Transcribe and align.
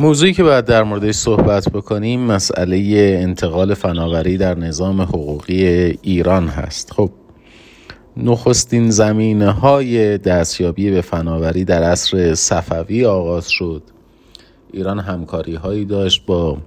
موضوعی 0.00 0.32
که 0.32 0.42
باید 0.42 0.64
در 0.64 0.82
موردش 0.82 1.14
صحبت 1.14 1.68
بکنیم 1.68 2.20
مسئله 2.20 2.76
انتقال 3.22 3.74
فناوری 3.74 4.36
در 4.36 4.58
نظام 4.58 5.00
حقوقی 5.00 5.64
ایران 6.02 6.48
هست. 6.48 6.92
خب 6.92 7.10
نخستین 8.16 8.90
زمینه 8.90 9.50
های 9.50 10.18
دستیابی 10.18 10.90
به 10.90 11.00
فناوری 11.00 11.64
در 11.64 11.82
عصر 11.82 12.34
صفوی 12.34 13.04
آغاز 13.04 13.48
شد. 13.48 13.82
ایران 14.72 15.00
همکاری 15.00 15.54
هایی 15.54 15.84
داشت 15.84 16.26
با 16.26 16.58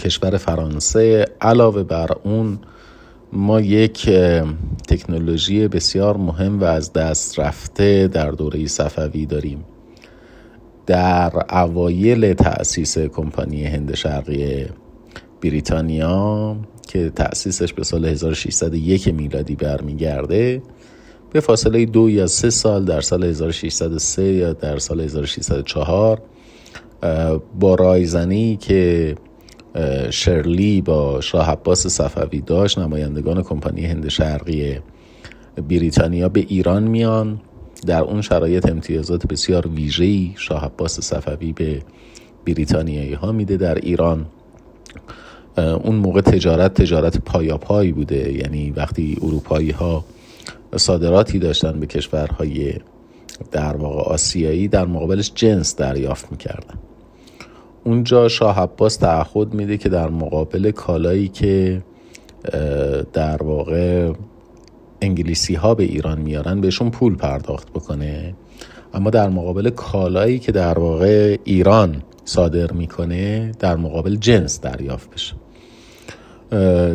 کشور 0.00 0.36
فرانسه. 0.36 1.24
علاوه 1.40 1.82
بر 1.82 2.08
اون 2.22 2.58
ما 3.32 3.60
یک 3.60 4.10
تکنولوژی 4.88 5.68
بسیار 5.68 6.16
مهم 6.16 6.60
و 6.60 6.64
از 6.64 6.92
دست 6.92 7.38
رفته 7.38 8.08
در 8.08 8.30
دوره 8.30 8.66
صفوی 8.66 9.26
داریم. 9.26 9.64
در 10.86 11.32
اوایل 11.50 12.34
تأسیس 12.34 12.98
کمپانی 12.98 13.64
هند 13.64 13.94
شرقی 13.94 14.66
بریتانیا 15.42 16.56
که 16.88 17.10
تأسیسش 17.10 17.72
به 17.72 17.84
سال 17.84 18.04
1601 18.04 19.08
میلادی 19.08 19.56
برمیگرده 19.56 20.62
به 21.30 21.40
فاصله 21.40 21.86
دو 21.86 22.10
یا 22.10 22.26
سه 22.26 22.50
سال 22.50 22.84
در 22.84 23.00
سال 23.00 23.24
1603 23.24 24.22
یا 24.22 24.52
در 24.52 24.78
سال 24.78 25.00
1604 25.00 26.22
با 27.60 27.74
رایزنی 27.74 28.56
که 28.56 29.14
شرلی 30.10 30.80
با 30.80 31.20
شاه 31.20 31.50
عباس 31.50 31.86
صفوی 31.86 32.40
داشت 32.40 32.78
نمایندگان 32.78 33.42
کمپانی 33.42 33.86
هند 33.86 34.08
شرقی 34.08 34.78
بریتانیا 35.68 36.28
به 36.28 36.40
ایران 36.48 36.82
میان. 36.82 37.40
در 37.86 38.00
اون 38.00 38.22
شرایط 38.22 38.68
امتیازات 38.68 39.26
بسیار 39.26 39.68
ویژه‌ای 39.68 40.32
شاه 40.36 40.64
عباس 40.64 41.00
صفوی 41.00 41.52
به 41.52 41.82
بریتانیایی 42.46 43.12
ها 43.12 43.32
میده 43.32 43.56
در 43.56 43.74
ایران. 43.74 44.26
اون 45.56 45.96
موقع 45.96 46.20
تجارت 46.20 46.74
تجارت 46.74 47.18
پایاپایی 47.18 47.92
بوده. 47.92 48.32
یعنی 48.32 48.70
وقتی 48.70 49.18
اروپایی 49.22 49.70
ها 49.70 50.04
صادراتی 50.76 51.38
داشتن 51.38 51.80
به 51.80 51.86
کشورهای 51.86 52.74
در 53.52 53.76
واقع 53.76 54.00
آسیایی 54.00 54.68
در 54.68 54.86
مقابلش 54.86 55.32
جنس 55.34 55.76
دریافت 55.76 56.32
می‌کردن. 56.32 56.74
اونجا 57.84 58.28
شاه 58.28 58.60
عباس 58.60 58.96
تعهد 58.96 59.54
میده 59.54 59.76
که 59.76 59.88
در 59.88 60.08
مقابل 60.08 60.70
کالایی 60.70 61.28
که 61.28 61.82
در 63.12 63.42
واقع 63.42 64.12
انگلیسی 65.04 65.54
ها 65.54 65.74
به 65.74 65.84
ایران 65.84 66.20
میارن 66.20 66.60
بهشون 66.60 66.90
پول 66.90 67.16
پرداخت 67.16 67.70
بکنه. 67.70 68.34
اما 68.94 69.10
در 69.10 69.28
مقابل 69.28 69.70
کالایی 69.70 70.38
که 70.38 70.52
در 70.52 70.78
واقع 70.78 71.36
ایران 71.44 72.02
صادر 72.24 72.72
می‌کنه 72.72 73.52
در 73.58 73.76
مقابل 73.76 74.16
جنس 74.16 74.60
دریافت 74.60 75.10
بشه. 75.10 75.34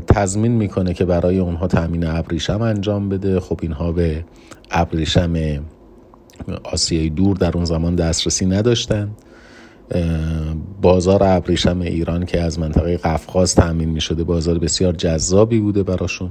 تضمین 0.08 0.52
می‌کنه 0.52 0.94
که 0.94 1.06
برای 1.06 1.40
اونها 1.40 1.68
تامین 1.68 2.06
ابریشم 2.06 2.62
انجام 2.62 3.10
بده. 3.10 3.40
خب 3.40 3.60
اینها 3.62 3.92
به 3.92 4.26
ابریشم 4.72 5.34
آسیای 6.64 7.10
دور 7.10 7.38
در 7.38 7.52
اون 7.56 7.66
زمان 7.66 7.96
دسترسی 7.96 8.46
نداشتن. 8.46 9.12
بازار 10.82 11.24
ابریشم 11.24 11.82
ایران 11.82 12.26
که 12.26 12.42
از 12.42 12.60
منطقه 12.60 12.98
قفقاز 12.98 13.56
تأمین 13.56 13.90
می 13.90 14.02
شده 14.02 14.24
بازار 14.24 14.60
بسیار 14.60 14.94
جذابی 14.94 15.60
بوده 15.60 15.84
براشون. 15.84 16.30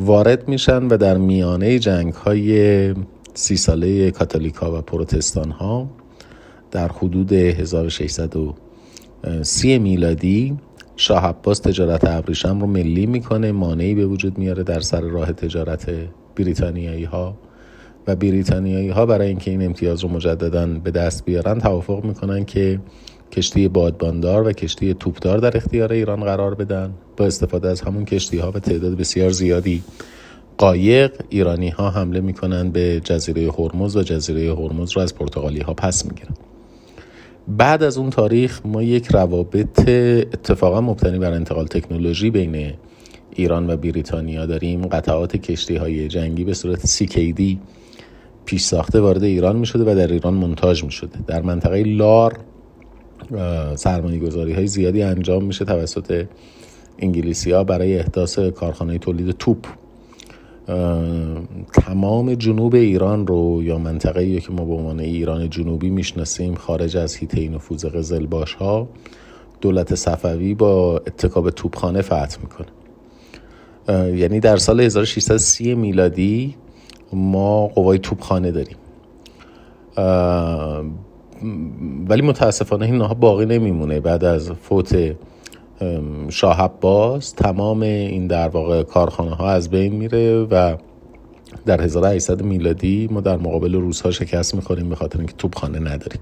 وارد 0.00 0.48
میشن 0.48 0.86
و 0.86 0.96
در 0.96 1.18
میانه 1.18 1.78
جنگ 1.78 2.12
های 2.12 2.94
سی 3.34 3.56
ساله 3.56 4.10
کاتولیکا 4.10 4.78
و 4.78 4.80
پروتستان 4.80 5.50
ها 5.50 5.90
در 6.70 6.88
حدود 6.88 7.32
1630 7.32 9.78
میلادی 9.78 10.58
شاه 10.96 11.26
عباس 11.26 11.58
تجارت 11.58 12.04
ابریشم 12.04 12.60
رو 12.60 12.66
ملی 12.66 13.06
می‌کنه 13.06 13.52
مانعی 13.52 13.94
به 13.94 14.06
وجود 14.06 14.38
میاره 14.38 14.62
در 14.62 14.80
سر 14.80 15.00
راه 15.00 15.32
تجارت 15.32 15.90
بریتانیایی 16.36 17.04
ها 17.04 17.38
و 18.06 18.16
بریتانیایی 18.16 18.88
ها 18.88 19.06
برای 19.06 19.28
اینکه 19.28 19.50
این 19.50 19.64
امتیاز 19.64 20.02
رو 20.02 20.08
مجددا 20.08 20.66
به 20.66 20.90
دست 20.90 21.24
بیارن 21.24 21.58
توافق 21.58 22.04
می‌کنن 22.04 22.44
که 22.44 22.80
کشتی 23.32 23.68
بادباندار 23.68 24.46
و 24.46 24.52
کشتی 24.52 24.94
توپدار 24.94 25.38
در 25.38 25.56
اختیار 25.56 25.92
ایران 25.92 26.20
قرار 26.20 26.54
بدن. 26.54 26.94
با 27.16 27.26
استفاده 27.26 27.68
از 27.68 27.80
همون 27.80 28.04
کشتی 28.04 28.38
ها 28.38 28.50
و 28.50 28.58
تعداد 28.58 28.96
بسیار 28.96 29.30
زیادی 29.30 29.82
قایق 30.58 31.12
ایرانی 31.28 31.68
ها 31.68 31.90
حمله 31.90 32.20
می‌کنن 32.20 32.70
به 32.70 33.00
جزیره 33.04 33.52
هرمز 33.52 33.96
و 33.96 34.02
جزیره 34.02 34.54
هرمز 34.54 34.92
رو 34.92 35.02
از 35.02 35.14
پرتغالی 35.14 35.60
ها 35.60 35.74
پس 35.74 36.06
می‌گیرن. 36.06 36.34
بعد 37.48 37.82
از 37.82 37.98
اون 37.98 38.10
تاریخ 38.10 38.60
ما 38.64 38.82
یک 38.82 39.06
روابط 39.06 39.88
اتفاقا 40.32 40.80
مبتنی 40.80 41.18
بر 41.18 41.32
انتقال 41.32 41.66
تکنولوژی 41.66 42.30
بین 42.30 42.72
ایران 43.30 43.70
و 43.70 43.76
بریتانیا 43.76 44.46
داریم. 44.46 44.86
قطعات 44.86 45.36
کشتی 45.36 45.76
های 45.76 46.08
جنگی 46.08 46.44
به 46.44 46.54
صورت 46.54 46.86
CKD 46.86 47.42
پیش 48.44 48.62
ساخته 48.62 49.00
وارد 49.00 49.22
ایران 49.22 49.56
می 49.56 49.66
شده 49.66 49.92
و 49.92 49.94
در 49.94 50.12
ایران 50.12 50.34
منتاج 50.34 50.84
می 50.84 50.90
شده 50.90 51.18
در 51.26 51.42
منطقه 51.42 51.82
لار 51.82 52.38
سرمایه 53.76 54.18
گذاری 54.18 54.52
های 54.52 54.66
زیادی 54.66 55.02
انجام 55.02 55.44
میشه 55.44 55.64
توسط 55.64 56.26
انگلیسی 56.98 57.50
ها 57.52 57.64
برای 57.64 57.98
احداث 57.98 58.38
کارخانه 58.38 58.98
تولید 58.98 59.30
توپ. 59.30 59.66
تمام 61.72 62.34
جنوب 62.34 62.74
ایران 62.74 63.26
رو 63.26 63.62
یا 63.62 63.78
منطقه 63.78 64.40
که 64.40 64.52
ما 64.52 64.64
به 64.64 64.74
عنوان 64.74 65.00
ایران 65.00 65.50
جنوبی 65.50 65.90
می‌شناسیم 65.90 66.54
خارج 66.54 66.96
از 66.96 67.16
هیته 67.16 67.48
نفوذ 67.48 67.84
قزلباش 67.84 68.54
ها 68.54 68.88
دولت 69.60 69.94
صفوی 69.94 70.54
با 70.54 70.96
اتکاب 70.96 71.50
توپخانه 71.50 72.02
فتح 72.02 72.36
می‌کنه. 72.40 72.66
یعنی 74.16 74.40
در 74.40 74.56
سال 74.56 74.80
1630 74.80 75.74
میلادی 75.74 76.54
ما 77.12 77.66
قوای 77.66 77.98
توپخانه 77.98 78.50
داریم. 78.50 78.76
ولی 82.08 82.22
متاسفانه 82.22 82.86
این 82.86 83.00
ها 83.00 83.14
باقی 83.14 83.46
نمیمونه. 83.46 84.00
بعد 84.00 84.24
از 84.24 84.50
فوت 84.50 85.16
شاه 86.28 86.62
عباس 86.62 87.32
تمام 87.32 87.82
این 87.82 88.26
در 88.26 88.48
واقع 88.48 88.82
کارخانه 88.82 89.34
ها 89.34 89.50
از 89.50 89.70
بین 89.70 89.92
میره 89.92 90.40
و 90.40 90.76
در 91.66 91.80
1800 91.80 92.42
میلادی 92.42 93.08
ما 93.10 93.20
در 93.20 93.36
مقابل 93.36 93.74
روزها 93.74 94.10
شکست 94.10 94.54
می‌خوریم 94.54 94.88
به 94.88 94.96
خاطر 94.96 95.18
اینکه 95.18 95.34
توپخانه 95.38 95.78
نداریم. 95.78 96.20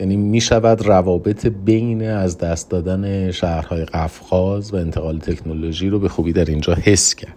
یعنی 0.00 0.16
می‌شود 0.16 0.86
روابط 0.86 1.46
بین 1.46 2.08
از 2.08 2.38
دست 2.38 2.70
دادن 2.70 3.30
شهرهای 3.30 3.84
قفقاز 3.84 4.74
و 4.74 4.76
انتقال 4.76 5.18
تکنولوژی 5.18 5.88
رو 5.88 5.98
به 5.98 6.08
خوبی 6.08 6.32
در 6.32 6.44
اینجا 6.44 6.74
حس 6.74 7.14
کرد. 7.14 7.36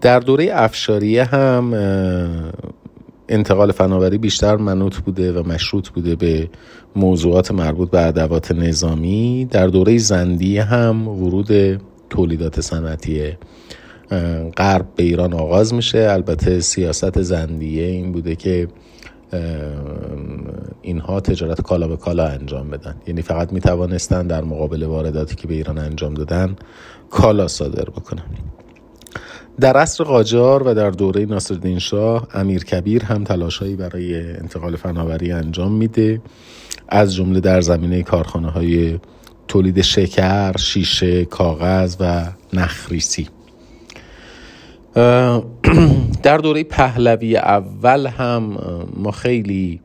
در 0.00 0.20
دوره 0.20 0.50
افشاریه 0.52 1.24
هم 1.24 1.74
انتقال 3.30 3.72
فناوری 3.72 4.18
بیشتر 4.18 4.56
منوط 4.56 4.96
بوده 4.96 5.32
و 5.32 5.48
مشروط 5.48 5.88
بوده 5.88 6.16
به 6.16 6.48
موضوعات 6.96 7.52
مربوط 7.52 7.90
به 7.90 8.06
ادوات 8.06 8.52
نظامی. 8.52 9.48
در 9.50 9.66
دوره 9.66 9.98
زندی 9.98 10.58
هم 10.58 11.08
ورود 11.08 11.80
تولیدات 12.10 12.60
صنعتی 12.60 13.32
غرب 14.56 14.86
به 14.96 15.02
ایران 15.02 15.34
آغاز 15.34 15.74
میشه. 15.74 16.08
البته 16.10 16.60
سیاست 16.60 17.22
زندیه 17.22 17.86
این 17.86 18.12
بوده 18.12 18.36
که 18.36 18.68
اینها 20.82 21.20
تجارت 21.20 21.60
کالا 21.60 21.88
به 21.88 21.96
کالا 21.96 22.26
انجام 22.26 22.70
بدن. 22.70 22.94
یعنی 23.06 23.22
فقط 23.22 23.52
می 23.52 23.60
توانستن 23.60 24.26
در 24.26 24.44
مقابل 24.44 24.82
وارداتی 24.82 25.36
که 25.36 25.48
به 25.48 25.54
ایران 25.54 25.78
انجام 25.78 26.14
دادن 26.14 26.56
کالا 27.10 27.48
صادر 27.48 27.84
بکنن. 27.84 28.22
در 29.60 29.76
عصر 29.76 30.04
قاجار 30.04 30.62
و 30.62 30.74
در 30.74 30.90
دوره 30.90 31.26
ناصرالدین 31.26 31.78
شاه 31.78 32.28
امیر 32.34 32.64
کبیر 32.64 33.04
هم 33.04 33.24
تلاشهایی 33.24 33.76
برای 33.76 34.30
انتقال 34.36 34.76
فناوری 34.76 35.32
انجام 35.32 35.72
میده. 35.72 36.20
از 36.88 37.14
جمله 37.14 37.40
در 37.40 37.60
زمینه 37.60 38.02
کارخانه 38.02 38.50
های 38.50 38.98
تولید 39.48 39.80
شکر، 39.80 40.56
شیشه، 40.56 41.24
کاغذ 41.24 41.96
و 42.00 42.24
نخریسی. 42.52 43.28
در 46.22 46.38
دوره 46.38 46.64
پهلوی 46.64 47.36
اول 47.36 48.06
هم 48.06 48.58
ما 48.96 49.10
خیلی 49.10 49.80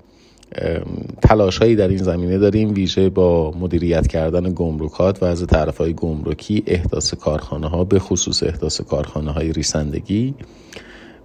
تلاش 1.22 1.58
هایی 1.58 1.76
در 1.76 1.88
این 1.88 1.98
زمینه 1.98 2.38
داریم. 2.38 2.74
ویژه 2.74 3.10
با 3.10 3.52
مدیریت 3.52 4.08
کردن 4.08 4.54
گمرکات 4.54 5.24
و 5.24 5.26
از 5.26 5.48
طرف 5.48 5.78
های 5.78 5.94
گمرکی 5.94 6.64
احداث 6.68 7.14
کارخانه 7.14 7.68
ها 7.68 7.84
به 7.84 8.00
خصوص 8.00 8.44
احداث 8.44 8.82
کارخانه 8.82 9.32
های 9.32 9.54
ریسندگی. 9.54 10.36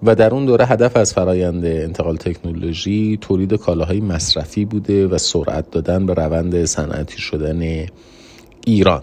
و 0.03 0.15
در 0.15 0.35
اون 0.35 0.45
دوره 0.45 0.67
هدف 0.67 0.97
از 0.97 1.15
فرایند 1.15 1.65
انتقال 1.65 2.17
تکنولوژی 2.17 3.19
تولید 3.21 3.55
کالاهای 3.55 4.01
مصرفی 4.01 4.65
بوده 4.65 5.07
و 5.07 5.19
سرعت 5.19 5.71
دادن 5.71 6.07
به 6.07 6.15
روند 6.15 6.65
صنعتی 6.65 7.19
شدن 7.19 7.87
ایران. 8.67 9.03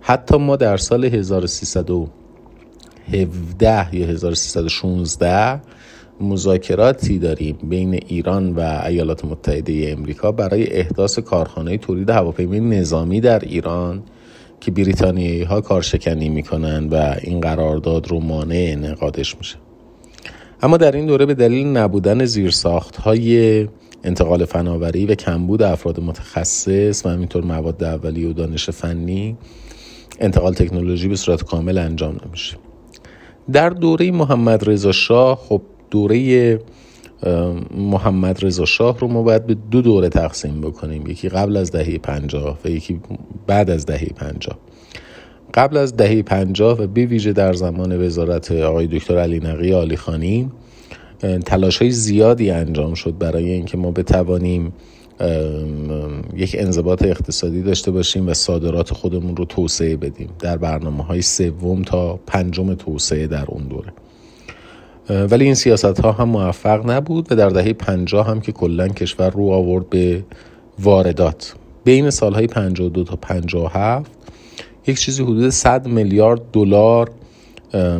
حتی 0.00 0.36
ما 0.36 0.56
در 0.56 0.76
سال 0.76 1.04
1317 1.04 3.94
یا 3.94 4.06
1316 4.06 5.60
مذاکراتی 6.20 7.18
داریم 7.18 7.58
بین 7.62 7.94
ایران 7.94 8.52
و 8.52 8.82
ایالات 8.86 9.24
متحده 9.24 9.94
امریکا 9.98 10.32
برای 10.32 10.72
احداث 10.72 11.18
کارخانه 11.18 11.78
تولید 11.78 12.10
هواپیمای 12.10 12.60
نظامی 12.60 13.20
در 13.20 13.38
ایران 13.38 14.02
که 14.60 14.70
بریتانیایی 14.70 15.42
ها 15.42 15.60
کارشکنی 15.60 16.28
می‌کنن 16.28 16.88
و 16.88 17.14
این 17.22 17.40
قرارداد 17.40 18.08
رو 18.08 18.20
مانع 18.20 18.68
انعقادش 18.72 19.38
میشه. 19.38 19.56
اما 20.62 20.76
در 20.76 20.92
این 20.92 21.06
دوره 21.06 21.26
به 21.26 21.34
دلیل 21.34 21.66
نبودن 21.66 22.24
زیرساخت 22.24 22.96
های 22.96 23.68
انتقال 24.04 24.44
فناوری 24.44 25.06
و 25.06 25.14
کمبود 25.14 25.62
افراد 25.62 26.00
متخصص 26.00 27.06
و 27.06 27.08
همینطور 27.08 27.44
مواد 27.44 27.84
اولیه 27.84 28.28
و 28.28 28.32
دانش 28.32 28.70
فنی 28.70 29.36
انتقال 30.20 30.54
تکنولوژی 30.54 31.08
به 31.08 31.16
صورت 31.16 31.44
کامل 31.44 31.78
انجام 31.78 32.20
نمیشه. 32.26 32.56
در 33.52 33.70
دوره 33.70 34.10
محمد 34.10 34.70
رضا 34.70 34.92
شاه 34.92 35.36
خب 35.36 35.62
دوره 35.90 36.60
محمد 37.76 38.44
رضا 38.44 38.64
شاه 38.64 38.98
رو 38.98 39.08
ما 39.08 39.22
باید 39.22 39.46
به 39.46 39.54
دو 39.70 39.82
دوره 39.82 40.08
تقسیم 40.08 40.60
بکنیم. 40.60 41.06
یکی 41.06 41.28
قبل 41.28 41.56
از 41.56 41.70
دهه 41.70 41.98
پنجاه 41.98 42.58
و 42.64 42.68
یکی 42.68 43.00
بعد 43.46 43.70
از 43.70 43.86
دهه 43.86 44.08
پنجاه. 44.16 44.58
قبل 45.54 45.76
از 45.76 45.96
دهه 45.96 46.22
پنجاه 46.22 46.82
و 46.82 46.86
به 46.86 47.06
ویژه 47.06 47.32
در 47.32 47.52
زمان 47.52 48.06
وزارت 48.06 48.52
آقای 48.52 48.86
دکتر 48.86 49.18
علی 49.18 49.40
نقی 49.40 49.72
آلی 49.72 49.96
خانی 49.96 50.50
تلاش 51.46 51.78
های 51.82 51.90
زیادی 51.90 52.50
انجام 52.50 52.94
شد 52.94 53.18
برای 53.18 53.50
اینکه 53.50 53.76
ما 53.76 53.90
بتوانیم 53.90 54.72
یک 56.36 56.56
انضباط 56.58 57.02
اقتصادی 57.02 57.62
داشته 57.62 57.90
باشیم 57.90 58.28
و 58.28 58.34
صادرات 58.34 58.92
خودمون 58.92 59.36
رو 59.36 59.44
توسعه 59.44 59.96
بدیم. 59.96 60.28
در 60.38 60.56
برنامه 60.56 61.04
های 61.04 61.22
سوم 61.22 61.82
تا 61.82 62.16
پنجم 62.26 62.74
توسعه 62.74 63.26
در 63.26 63.44
اون 63.48 63.62
دوره. 63.62 63.92
ولی 65.08 65.44
این 65.44 65.54
سیاست 65.54 66.00
ها 66.00 66.12
هم 66.12 66.28
موفق 66.28 66.90
نبود 66.90 67.32
و 67.32 67.34
در 67.34 67.48
دهه 67.48 67.72
پنجاه 67.72 68.26
هم 68.26 68.40
که 68.40 68.52
کلا 68.52 68.88
کشور 68.88 69.30
رو 69.30 69.50
آورد 69.50 69.90
به 69.90 70.24
واردات. 70.78 71.54
بین 71.84 72.10
سالهای 72.10 72.46
52 72.46 73.04
تا 73.04 73.16
57 73.16 74.10
یک 74.86 74.98
چیزی 74.98 75.22
حدود 75.22 75.48
100 75.48 75.86
میلیارد 75.86 76.40
دلار 76.52 77.10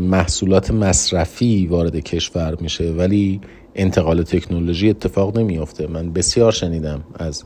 محصولات 0.00 0.70
مصرفی 0.70 1.66
وارد 1.66 1.96
کشور 1.96 2.56
میشه. 2.60 2.90
ولی 2.90 3.40
انتقال 3.74 4.22
تکنولوژی 4.22 4.90
اتفاق 4.90 5.38
نمیافته. 5.38 5.86
من 5.86 6.12
بسیار 6.12 6.52
شنیدم 6.52 7.04
از 7.14 7.44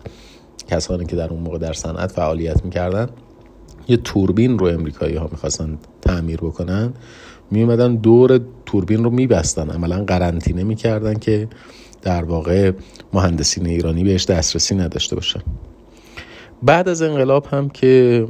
کسانی 0.70 1.06
که 1.06 1.16
در 1.16 1.30
اون 1.30 1.40
موقع 1.40 1.58
در 1.58 1.72
صنعت 1.72 2.12
فعالیت 2.12 2.64
می‌کردن 2.64 3.08
یه 3.88 3.96
توربین 3.96 4.58
رو 4.58 4.66
امریکایی 4.66 5.16
ها 5.16 5.28
می‌خواستن 5.32 5.78
تعمیر 6.02 6.36
بکنن. 6.36 6.92
میومدن 7.50 7.96
دور 7.96 8.40
توربین 8.66 9.04
رو 9.04 9.10
میبستن. 9.10 9.70
عملا 9.70 10.04
قرنطینه 10.04 10.64
می‌کردن 10.64 11.14
که 11.14 11.48
در 12.02 12.24
واقع 12.24 12.72
مهندسین 13.12 13.66
ایرانی 13.66 14.04
بهش 14.04 14.24
دسترسی 14.24 14.74
نداشته 14.74 15.16
باشن. 15.16 15.40
بعد 16.62 16.88
از 16.88 17.02
انقلاب 17.02 17.46
هم 17.46 17.68
که 17.68 18.26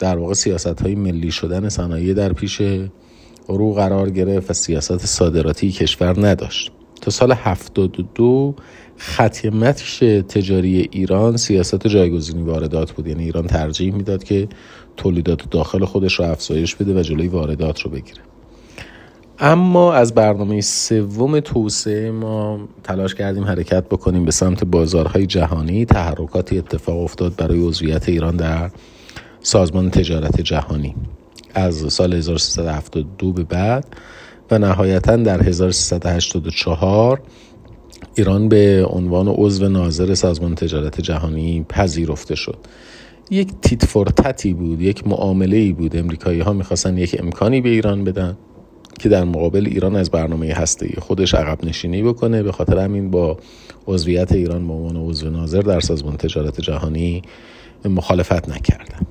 در 0.00 0.16
واقع 0.16 0.34
سیاست 0.34 0.82
های 0.82 0.94
ملی 0.94 1.30
شدن 1.30 1.68
صنایع 1.68 2.14
در 2.14 2.32
پیش 2.32 2.62
رو 3.48 3.72
قرار 3.72 4.10
گرفت 4.10 4.50
و 4.50 4.52
سیاست 4.52 5.06
صادراتی 5.06 5.72
کشور 5.72 6.26
نداشت. 6.26 6.72
تا 7.00 7.10
سال 7.10 7.32
72 7.32 8.54
خط 8.96 9.46
تجاری 10.28 10.88
ایران 10.92 11.36
سیاست 11.36 11.86
جایگزینی 11.86 12.42
واردات 12.42 12.92
بود. 12.92 13.06
یعنی 13.06 13.24
ایران 13.24 13.46
ترجیح 13.46 13.94
می‌داد 13.94 14.24
که 14.24 14.48
تولیدات 14.96 15.50
داخل 15.50 15.84
خودش 15.84 16.14
رو 16.14 16.24
افزایش 16.24 16.74
بده 16.74 17.00
و 17.00 17.02
جلوی 17.02 17.28
واردات 17.28 17.80
رو 17.80 17.90
بگیره. 17.90 18.20
اما 19.38 19.92
از 19.92 20.14
برنامه 20.14 20.60
سوم 20.60 21.40
توسعه 21.40 22.10
ما 22.10 22.68
تلاش 22.84 23.14
کردیم 23.14 23.44
حرکت 23.44 23.84
بکنیم 23.84 24.24
به 24.24 24.30
سمت 24.30 24.64
بازارهای 24.64 25.26
جهانی. 25.26 25.84
تحرکاتی 25.84 26.58
اتفاق 26.58 26.98
افتاد 27.02 27.36
برای 27.36 27.66
عضویت 27.66 28.08
ایران 28.08 28.36
در 28.36 28.70
سازمان 29.40 29.90
تجارت 29.90 30.40
جهانی. 30.40 30.94
از 31.54 31.92
سال 31.92 32.12
1372 32.14 33.32
به 33.32 33.44
بعد 33.44 33.96
و 34.50 34.58
نهایتا 34.58 35.16
در 35.16 35.42
1384 35.42 37.22
ایران 38.14 38.48
به 38.48 38.86
عنوان 38.90 39.28
عضو 39.28 39.68
ناظر 39.68 40.14
سازمان 40.14 40.54
تجارت 40.54 41.00
جهانی 41.00 41.66
پذیرفته 41.68 42.34
شد. 42.34 42.58
یک 43.30 43.48
تیت 43.62 43.84
فرتتی 43.84 44.54
بود 44.54 44.80
یک 44.80 45.06
معامله 45.06 45.56
ای 45.56 45.72
بود. 45.72 45.96
امریکایی 45.96 46.40
ها 46.40 46.52
می‌خواستن 46.52 46.98
یک 46.98 47.16
امکانی 47.18 47.60
به 47.60 47.68
ایران 47.68 48.04
بدن. 48.04 48.36
که 48.98 49.08
در 49.08 49.24
مقابل 49.24 49.66
ایران 49.66 49.96
از 49.96 50.10
برنامه 50.10 50.46
هسته 50.46 50.88
خودش 51.00 51.34
عقب 51.34 51.64
نشینی 51.64 52.02
بکنه. 52.02 52.42
به 52.42 52.52
خاطر 52.52 52.78
همین 52.78 53.10
با 53.10 53.38
عضویت 53.86 54.32
ایران 54.32 54.66
به 54.66 54.72
عنوان 54.72 54.96
عضو 54.96 55.30
ناظر 55.30 55.60
در 55.60 55.80
سازمان 55.80 56.16
تجارت 56.16 56.60
جهانی 56.60 57.22
مخالفت 57.84 58.48
نکردن. 58.48 59.06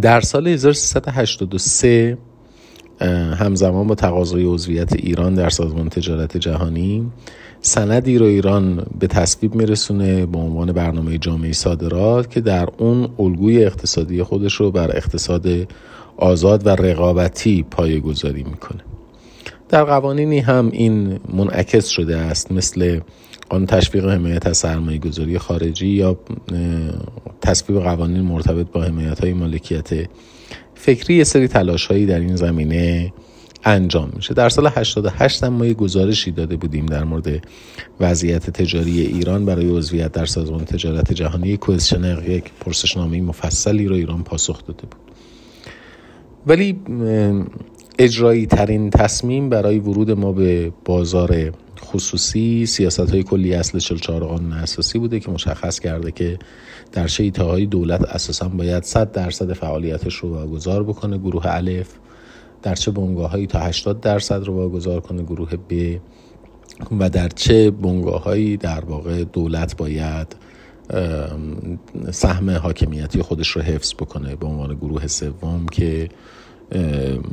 در 0.00 0.20
سال 0.20 0.48
1383 0.48 2.18
همزمان 3.36 3.86
با 3.86 3.94
تقاضای 3.94 4.44
عضویت 4.44 4.92
ایران 4.92 5.34
در 5.34 5.48
سازمان 5.48 5.88
تجارت 5.88 6.36
جهانی 6.36 7.10
سندی 7.60 8.18
رو 8.18 8.26
ایران 8.26 8.86
به 8.98 9.06
تصویب 9.06 9.54
میرسونه 9.54 10.26
به 10.26 10.38
عنوان 10.38 10.72
برنامه 10.72 11.18
جامعه 11.18 11.52
صادرات 11.52 12.30
که 12.30 12.40
در 12.40 12.68
اون 12.78 13.08
الگوی 13.18 13.64
اقتصادی 13.64 14.22
خودش 14.22 14.54
رو 14.54 14.70
بر 14.70 14.96
اقتصاد 14.96 15.46
آزاد 16.20 16.66
و 16.66 16.70
رقابتی 16.70 17.62
پایه 17.62 18.00
گذاری 18.00 18.42
می‌کنه. 18.42 18.80
در 19.68 19.84
قوانینی 19.84 20.38
هم 20.38 20.70
این 20.72 21.20
منعکس 21.32 21.88
شده 21.88 22.16
است 22.16 22.52
مثل 22.52 23.00
آن 23.48 23.66
تشویق 23.66 24.08
حمایت 24.08 24.46
از 24.46 24.56
سرمایه 24.56 24.98
گذاری 24.98 25.38
خارجی 25.38 25.88
یا 25.88 26.18
تصویب 27.40 27.80
قوانین 27.80 28.20
مرتبط 28.20 28.66
با 28.66 28.82
حمایت 28.82 29.20
های 29.20 29.32
مالکیت 29.32 29.88
فکری 30.74 31.14
یه 31.14 31.24
سری 31.24 31.48
تلاش 31.48 31.86
هایی 31.86 32.06
در 32.06 32.20
این 32.20 32.36
زمینه 32.36 33.12
انجام 33.64 34.10
میشه. 34.16 34.34
در 34.34 34.48
سال 34.48 34.66
88 34.66 35.44
هم 35.44 35.52
ما 35.52 35.66
یه 35.66 35.74
گزارشی 35.74 36.30
داده 36.30 36.56
بودیم 36.56 36.86
در 36.86 37.04
مورد 37.04 37.44
وضعیت 38.00 38.50
تجاری 38.50 39.00
ایران 39.00 39.44
برای 39.44 39.68
عضویت 39.70 40.12
در 40.12 40.24
سازمان 40.24 40.64
تجارت 40.64 41.12
جهانی. 41.12 41.56
کوئسشنر 41.56 42.28
یک 42.28 42.44
پرسشنامه 42.60 43.20
مفصلی 43.20 43.86
رو 43.86 43.94
ایران 43.94 44.22
پاسخ 44.22 44.66
داده 44.66 44.82
بود. 44.82 45.09
ولی 46.46 46.80
اجرایی 47.98 48.46
ترین 48.46 48.90
تصمیم 48.90 49.48
برای 49.48 49.78
ورود 49.78 50.10
ما 50.10 50.32
به 50.32 50.72
بازار 50.84 51.52
خصوصی 51.80 52.66
سیاست 52.66 53.10
های 53.10 53.22
کلی 53.22 53.54
اصل 53.54 53.78
44 53.78 54.24
قانون 54.24 54.52
اساسی 54.52 54.98
بوده 54.98 55.20
که 55.20 55.30
مشخص 55.30 55.78
کرده 55.78 56.10
که 56.10 56.38
در 56.92 57.06
شیطه 57.06 57.42
های 57.42 57.66
دولت 57.66 58.02
اساسا 58.02 58.48
باید 58.48 58.82
100 58.82 59.12
درصد 59.12 59.52
فعالیتش 59.52 60.14
رو 60.14 60.34
واگذار 60.34 60.82
بکنه 60.82 61.18
گروه 61.18 61.42
الف 61.46 61.88
در 62.62 62.74
چه 62.74 62.90
بنگاه 62.90 63.30
هایی 63.30 63.46
تا 63.46 63.58
80 63.58 64.00
درصد 64.00 64.44
رو 64.44 64.54
واگذار 64.54 65.00
کنه 65.00 65.22
گروه 65.22 65.56
ب 65.56 65.98
و 67.00 67.10
در 67.10 67.28
چه 67.28 67.70
بنگاه 67.70 68.22
هایی 68.22 68.56
در 68.56 68.84
واقع 68.84 69.24
دولت 69.24 69.76
باید 69.76 70.36
سهم 72.10 72.50
حاکمیتی 72.50 73.22
خودش 73.22 73.48
رو 73.48 73.62
حفظ 73.62 73.94
بکنه 73.94 74.36
به 74.36 74.46
عنوان 74.46 74.74
گروه 74.74 75.06
سوم 75.06 75.66
که 75.72 76.08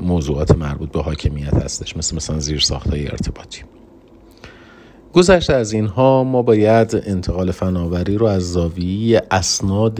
موضوعات 0.02 0.58
مربوط 0.58 0.92
به 0.92 1.02
حاکمیت 1.02 1.54
هستش 1.54 1.98
مثل 1.98 2.16
مثلا 2.16 2.40
زیر 2.40 2.64
های 2.92 3.08
ارتباطی. 3.08 3.64
گذشته 5.14 5.54
از 5.54 5.72
اینها 5.72 6.24
ما 6.24 6.42
باید 6.42 7.04
انتقال 7.06 7.52
فناوری 7.52 8.18
رو 8.18 8.26
از 8.26 8.52
زاویه 8.54 9.22
اسناد 9.32 10.00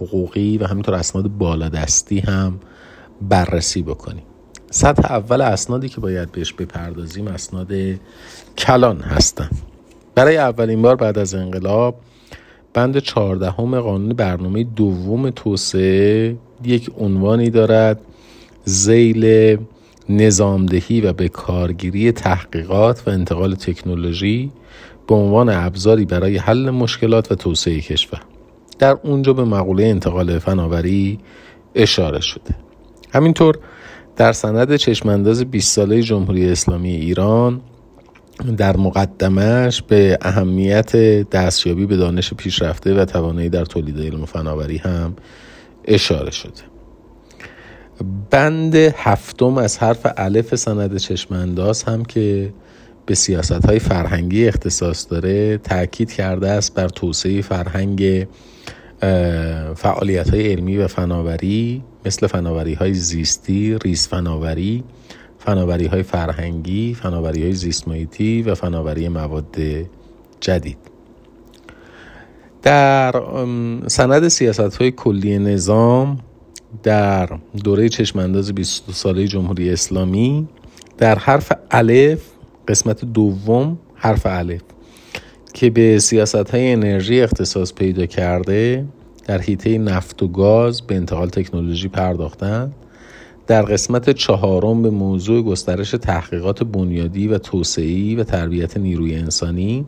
حقوقی 0.00 0.58
و 0.58 0.66
همینطور 0.66 0.94
اسناد 0.94 1.28
بالادستی 1.28 2.20
هم 2.20 2.60
بررسی 3.22 3.82
بکنیم. 3.82 4.22
سطح 4.70 5.12
اول 5.12 5.40
اسنادی 5.40 5.88
که 5.88 6.00
باید 6.00 6.32
بهش 6.32 6.52
بپردازیم 6.52 7.28
اسناد 7.28 7.72
کلان 8.58 9.00
هستن. 9.00 9.50
برای 10.14 10.36
اولین 10.36 10.82
بار 10.82 10.96
بعد 10.96 11.18
از 11.18 11.34
انقلاب 11.34 12.00
بند 12.76 12.98
چهاردهم 12.98 13.80
قانون 13.80 14.08
برنامه 14.08 14.64
دوم 14.64 15.30
توسعه 15.30 16.36
یک 16.64 16.90
عنوانی 16.98 17.50
دارد. 17.50 18.00
زیل 18.64 19.56
نظامدهی 20.08 21.00
و 21.00 21.12
به 21.12 21.28
کارگیری 21.28 22.12
تحقیقات 22.12 23.02
و 23.06 23.10
انتقال 23.10 23.54
تکنولوژی 23.54 24.52
به 25.08 25.14
عنوان 25.14 25.48
ابزاری 25.48 26.04
برای 26.04 26.36
حل 26.36 26.70
مشکلات 26.70 27.32
و 27.32 27.34
توسعه 27.34 27.80
کشور. 27.80 28.20
در 28.78 28.98
اونجا 29.02 29.32
به 29.32 29.44
مقوله 29.44 29.84
انتقال 29.84 30.38
فناوری 30.38 31.18
اشاره 31.74 32.20
شده. 32.20 32.54
همینطور 33.12 33.58
در 34.16 34.32
سند 34.32 34.76
چشمانداز 34.76 35.44
20 35.44 35.74
ساله 35.74 36.02
جمهوری 36.02 36.50
اسلامی 36.50 36.90
ایران 36.90 37.60
در 38.56 38.76
مقدمش 38.76 39.82
به 39.82 40.18
اهمیت 40.22 40.96
دستیابی 41.30 41.86
به 41.86 41.96
دانش 41.96 42.34
پیشرفته 42.34 42.94
و 42.94 43.04
توانایی 43.04 43.48
در 43.48 43.64
تولید 43.64 43.98
علم 43.98 44.22
و 44.22 44.26
فناوری 44.26 44.76
هم 44.76 45.16
اشاره 45.84 46.30
شده. 46.30 46.62
بند 48.30 48.74
هفتم 48.74 49.58
از 49.58 49.78
حرف 49.78 50.06
الف 50.16 50.54
سند 50.54 50.96
چشمانداز 50.96 51.82
هم 51.82 52.04
که 52.04 52.52
به 53.06 53.14
سیاست 53.14 53.66
های 53.66 53.78
فرهنگی 53.78 54.48
اختصاص 54.48 55.06
داره 55.10 55.58
تاکید 55.58 56.12
کرده 56.12 56.48
است 56.48 56.74
بر 56.74 56.88
توسعه 56.88 57.42
فرهنگ 57.42 58.26
فعالیت 59.76 60.30
های 60.30 60.52
علمی 60.52 60.76
و 60.76 60.88
فناوری 60.88 61.82
مثل 62.06 62.26
فناوری 62.26 62.74
های 62.74 62.94
زیستی، 62.94 63.78
ریس 63.84 64.08
فناوری، 64.08 64.84
فناوری 65.38 65.86
های 65.86 66.02
فرهنگی، 66.02 66.94
فناوری 66.94 67.42
های 67.42 67.52
زیستمایتی 67.52 68.42
و 68.42 68.54
فناوری 68.54 69.08
مواد 69.08 69.56
جدید. 70.40 70.78
در 72.62 73.22
سند 73.86 74.28
سیاست 74.28 74.76
های 74.76 74.90
کلی 74.90 75.38
نظام 75.38 76.18
در 76.82 77.28
دوره 77.64 77.88
چشمانداز 77.88 78.52
22 78.52 78.92
ساله 78.92 79.26
جمهوری 79.26 79.70
اسلامی 79.70 80.48
در 80.98 81.18
حرف 81.18 81.52
الف 81.70 82.22
قسمت 82.68 83.04
دوم 83.04 83.78
حرف 83.94 84.26
الف 84.26 84.62
که 85.54 85.70
به 85.70 85.98
سیاست 85.98 86.50
های 86.50 86.72
انرژی 86.72 87.20
اختصاص 87.20 87.72
پیدا 87.72 88.06
کرده 88.06 88.84
در 89.26 89.40
حیطه 89.40 89.78
نفت 89.78 90.22
و 90.22 90.28
گاز 90.28 90.82
به 90.82 90.94
انتقال 90.94 91.28
تکنولوژی 91.28 91.88
پرداختند. 91.88 92.74
در 93.46 93.62
قسمت 93.62 94.10
چهارم 94.10 94.82
به 94.82 94.90
موضوع 94.90 95.42
گسترش 95.42 95.90
تحقیقات 95.90 96.64
بنیادی 96.64 97.28
و 97.28 97.38
توسعی 97.38 98.16
و 98.16 98.24
تربیت 98.24 98.76
نیروی 98.76 99.14
انسانی 99.14 99.86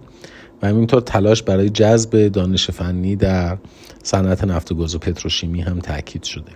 و 0.62 0.66
همینطور 0.66 1.00
تلاش 1.00 1.42
برای 1.42 1.70
جذب 1.70 2.28
دانش 2.28 2.70
فنی 2.70 3.16
در 3.16 3.58
صنعت 4.02 4.44
نفت 4.44 4.72
و 4.72 4.74
گاز 4.74 4.94
و 4.94 4.98
پتروشیمی 4.98 5.60
هم 5.60 5.78
تاکید 5.78 6.22
شده. 6.22 6.52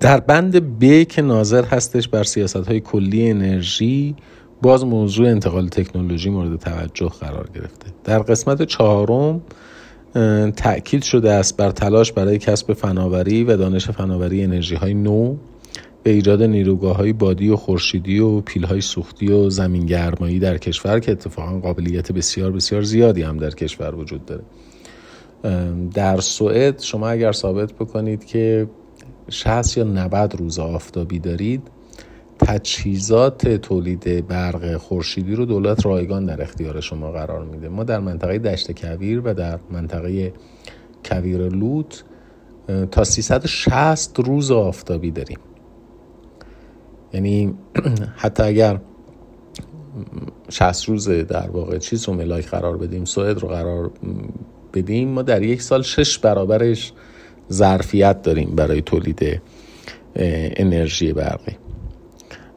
در 0.00 0.20
بند 0.20 0.78
ب 0.78 1.02
که 1.02 1.22
ناظر 1.22 1.64
هستش 1.64 2.08
بر 2.08 2.24
سیاست 2.24 2.56
های 2.56 2.80
کلی 2.80 3.30
انرژی 3.30 4.16
باز 4.62 4.84
موضوع 4.84 5.28
انتقال 5.28 5.68
تکنولوژی 5.68 6.30
مورد 6.30 6.58
توجه 6.58 7.08
قرار 7.08 7.50
گرفته. 7.54 7.86
در 8.04 8.18
قسمت 8.18 8.62
چهارم 8.62 9.42
تأکید 10.56 11.02
شده 11.02 11.32
است 11.32 11.56
بر 11.56 11.70
تلاش 11.70 12.12
برای 12.12 12.38
کسب 12.38 12.72
فناوری 12.72 13.44
و 13.44 13.56
دانش 13.56 13.90
فناوری 13.90 14.44
انرژی 14.44 14.74
های 14.74 14.94
نو 14.94 15.36
به 16.02 16.10
ایجاد 16.10 16.42
نیروگاه 16.42 16.96
های 16.96 17.12
بادی 17.12 17.48
و 17.48 17.56
خورشیدی 17.56 18.18
و 18.18 18.40
پیل 18.40 18.64
های 18.64 18.80
سوختی 18.80 19.32
و 19.32 19.50
زمین 19.50 19.86
گرمایی 19.86 20.38
در 20.38 20.58
کشور 20.58 21.00
که 21.00 21.12
اتفاقا 21.12 21.58
قابلیت 21.58 22.12
بسیار 22.12 22.52
بسیار 22.52 22.82
زیادی 22.82 23.22
هم 23.22 23.36
در 23.36 23.50
کشور 23.50 23.94
وجود 23.94 24.20
داره. 24.26 24.44
در 25.94 26.20
سوئد 26.20 26.80
شما 26.80 27.08
اگر 27.08 27.32
ثابت 27.32 27.72
بکنید 27.72 28.24
که 28.24 28.66
60 29.30 29.76
یا 29.76 29.84
90 29.84 30.36
روز 30.36 30.58
آفتابی 30.58 31.18
دارید 31.18 31.62
تجهیزات 32.38 33.48
تولید 33.48 34.26
برق 34.26 34.76
خورشیدی 34.76 35.34
رو 35.34 35.44
دولت 35.44 35.86
رایگان 35.86 36.26
در 36.26 36.42
اختیار 36.42 36.80
شما 36.80 37.12
قرار 37.12 37.44
میده. 37.44 37.68
ما 37.68 37.84
در 37.84 38.00
منطقه 38.00 38.38
دشت 38.38 38.80
کویر 38.80 39.20
و 39.20 39.34
در 39.34 39.58
منطقه 39.70 40.32
کویر 41.04 41.48
لوت 41.48 42.04
تا 42.90 43.04
360 43.04 44.18
روز 44.18 44.50
آفتابی 44.50 45.10
داریم. 45.10 45.38
یعنی 47.12 47.54
حتی 48.22 48.42
اگر 48.42 48.80
60 50.50 50.88
روز 50.88 51.08
در 51.08 51.50
واقع 51.50 51.78
چیز 51.78 52.08
رو 52.08 52.14
ملاک 52.14 52.46
قرار 52.46 52.76
بدیم 52.76 53.04
سوئد 53.04 53.38
رو 53.38 53.48
قرار 53.48 53.90
بدیم 54.74 55.08
ما 55.08 55.22
در 55.22 55.42
یک 55.42 55.62
سال 55.62 55.82
شش 55.82 56.18
برابرش 56.18 56.92
ظرفیت 57.52 58.22
داریم 58.22 58.54
برای 58.54 58.82
تولید 58.82 59.40
انرژی 60.16 61.12
برقی. 61.12 61.63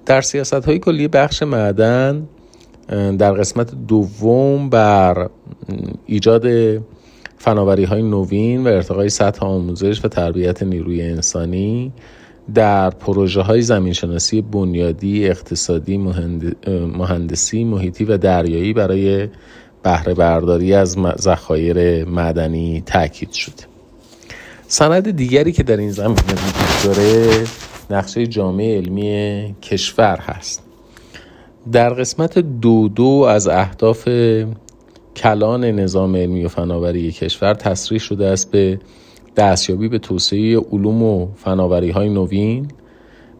در 0.07 0.21
سیاست 0.21 0.53
های 0.53 0.79
کلی 0.79 1.07
بخش 1.07 1.43
معدن 1.43 2.27
در 3.17 3.31
قسمت 3.31 3.71
دوم 3.87 4.69
بر 4.69 5.29
ایجاد 6.05 6.47
فناوری 7.37 7.83
های 7.83 8.01
نوین 8.01 8.63
و 8.63 8.67
ارتقای 8.67 9.09
سطح 9.09 9.45
آموزش 9.45 10.05
و 10.05 10.07
تربیت 10.07 10.63
نیروی 10.63 11.01
انسانی 11.01 11.93
در 12.53 12.89
پروژه 12.89 13.41
های 13.41 13.61
زمینشناسی 13.61 14.41
بنیادی 14.41 15.27
اقتصادی 15.27 15.97
مهندسی 16.97 17.63
محیطی 17.63 18.05
و 18.05 18.17
دریایی 18.17 18.73
برای 18.73 19.27
بهره 19.83 20.13
برداری 20.13 20.73
از 20.73 20.97
ذخایر 21.21 22.05
معدنی 22.05 22.83
تاکید 22.85 23.31
شده 23.31 23.63
سند 24.67 25.11
دیگری 25.11 25.51
که 25.51 25.63
در 25.63 25.77
این 25.77 25.91
زمینه 25.91 26.21
وجود 26.21 26.95
داره 26.95 27.43
نقشه 27.89 28.27
جامعه 28.27 28.77
علمی 28.77 29.55
کشور 29.61 30.17
هست. 30.21 30.63
در 31.71 31.89
قسمت 31.89 32.39
دو 32.39 32.87
دو 32.87 33.25
از 33.29 33.47
اهداف 33.47 34.09
کلان 35.15 35.65
نظام 35.65 36.15
علمی 36.15 36.45
و 36.45 36.47
فناوری 36.47 37.11
کشور 37.11 37.53
تصریح 37.53 37.99
شده 37.99 38.25
است 38.25 38.51
به 38.51 38.79
دستیابی 39.35 39.87
به 39.87 39.99
توسعه 39.99 40.57
علوم 40.57 41.03
و 41.03 41.27
فناوری 41.35 41.89
های 41.89 42.09
نوین 42.09 42.67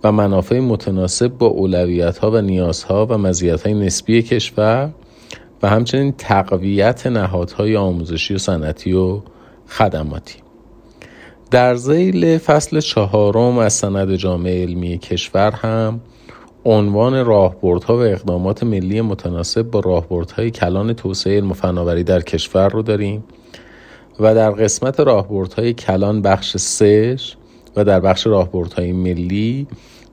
و 0.03 0.11
منافع 0.11 0.59
متناسب 0.59 1.27
با 1.27 1.47
اولویت 1.47 2.17
ها 2.17 2.31
و 2.31 2.41
نیازها 2.41 3.05
و 3.05 3.17
مزیت 3.17 3.61
های 3.61 3.73
نسبی 3.73 4.21
کشور 4.21 4.89
و 5.63 5.69
همچنین 5.69 6.13
تقویت 6.17 7.07
نهادهای 7.07 7.75
آموزشی 7.75 8.33
و 8.33 8.37
صنعتی 8.37 8.93
و 8.93 9.21
خدماتی. 9.67 10.46
در 11.51 11.75
زیل 11.75 12.37
فصل 12.37 12.79
چهارم 12.79 13.57
از 13.57 13.73
سند 13.73 14.15
جامعه 14.15 14.61
علمی 14.61 14.97
کشور 14.97 15.51
هم 15.51 16.01
عنوان 16.65 17.25
راهبردها 17.25 17.97
و 17.97 18.01
اقدامات 18.01 18.63
ملی 18.63 19.01
متناسب 19.01 19.61
با 19.61 19.79
راهبردهای 19.79 20.51
کلان 20.51 20.93
توسعه 20.93 21.35
علم 21.35 21.51
و 21.51 21.53
فناوری 21.53 22.03
در 22.03 22.21
کشور 22.21 22.69
رو 22.69 22.81
داریم 22.81 23.23
و 24.19 24.35
در 24.35 24.51
قسمت 24.51 24.99
راهبردهای 24.99 25.73
کلان 25.73 26.21
بخش 26.21 26.57
سش 26.57 27.35
و 27.75 27.83
در 27.83 27.99
بخش 27.99 28.27
راهبردهای 28.27 28.91
ملی 28.91 29.67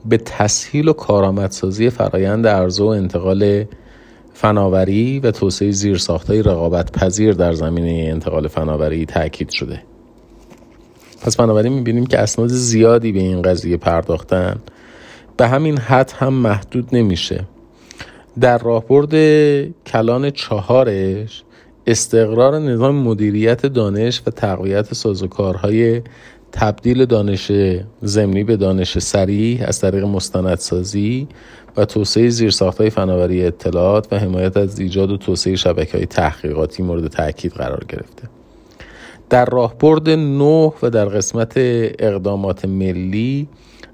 به 0.05 0.17
تسهیل 0.17 0.89
و 0.89 0.93
کارآمدسازی 0.93 1.91
فرایند 1.91 2.47
عرضه 2.47 2.85
و 2.85 2.87
انتقال 2.87 3.65
فناوری 4.33 5.21
و 5.21 5.31
توسعه 5.31 5.71
زیرساختهای 5.71 6.43
رقابت 6.43 6.93
پذیر 6.93 7.33
در 7.33 7.53
زمینه 7.53 8.09
انتقال 8.11 8.49
فناوری 8.49 9.07
تاکید 9.07 9.51
شده. 9.51 9.94
پس 11.25 11.37
بنابراین 11.37 11.73
می‌بینیم 11.73 12.07
که 12.07 12.19
اسناد 12.19 12.49
زیادی 12.49 13.13
به 13.13 13.19
این 13.19 13.43
قضیه 13.43 13.77
پرداختن. 13.77 14.57
به 15.37 15.49
همین 15.49 15.79
حد 15.79 16.13
هم 16.19 16.33
محدود 16.33 16.89
نمیشه. 16.93 17.45
در 18.41 18.59
راهبرد 18.59 19.15
کلان 19.87 20.31
چهارش 20.31 21.43
استقرار 21.87 22.59
نظام 22.59 22.95
مدیریت 22.95 23.67
دانش 23.67 24.23
و 24.27 24.31
تقویت 24.31 24.95
سازوکارهای 24.95 26.03
تبدیل 26.53 27.05
دانش 27.05 27.53
زمینی 28.03 28.45
به 28.45 28.57
دانش 28.57 28.99
سریع 28.99 29.65
از 29.67 29.81
طریق 29.81 30.05
مستندسازی 30.05 31.29
و 31.77 31.85
توسعه 31.85 32.29
زیرساختهای 32.29 32.91
فناوری 32.91 33.45
اطلاعات 33.45 34.13
و 34.13 34.19
حمایت 34.19 34.57
از 34.57 34.79
ایجاد 34.79 35.11
و 35.11 35.17
توسعه 35.17 35.57
شبکه 35.57 35.97
های 35.97 36.07
تحقیقاتی 36.07 36.83
مورد 36.83 37.07
تاکید 37.07 37.53
قرار 37.53 37.85
گرفته. 37.89 38.44
در 39.31 39.45
راهبرد 39.45 40.11
نه 40.11 40.73
و 40.83 40.91
در 40.91 41.05
قسمت 41.05 41.53
اقدامات 41.99 42.65
ملی 42.65 43.49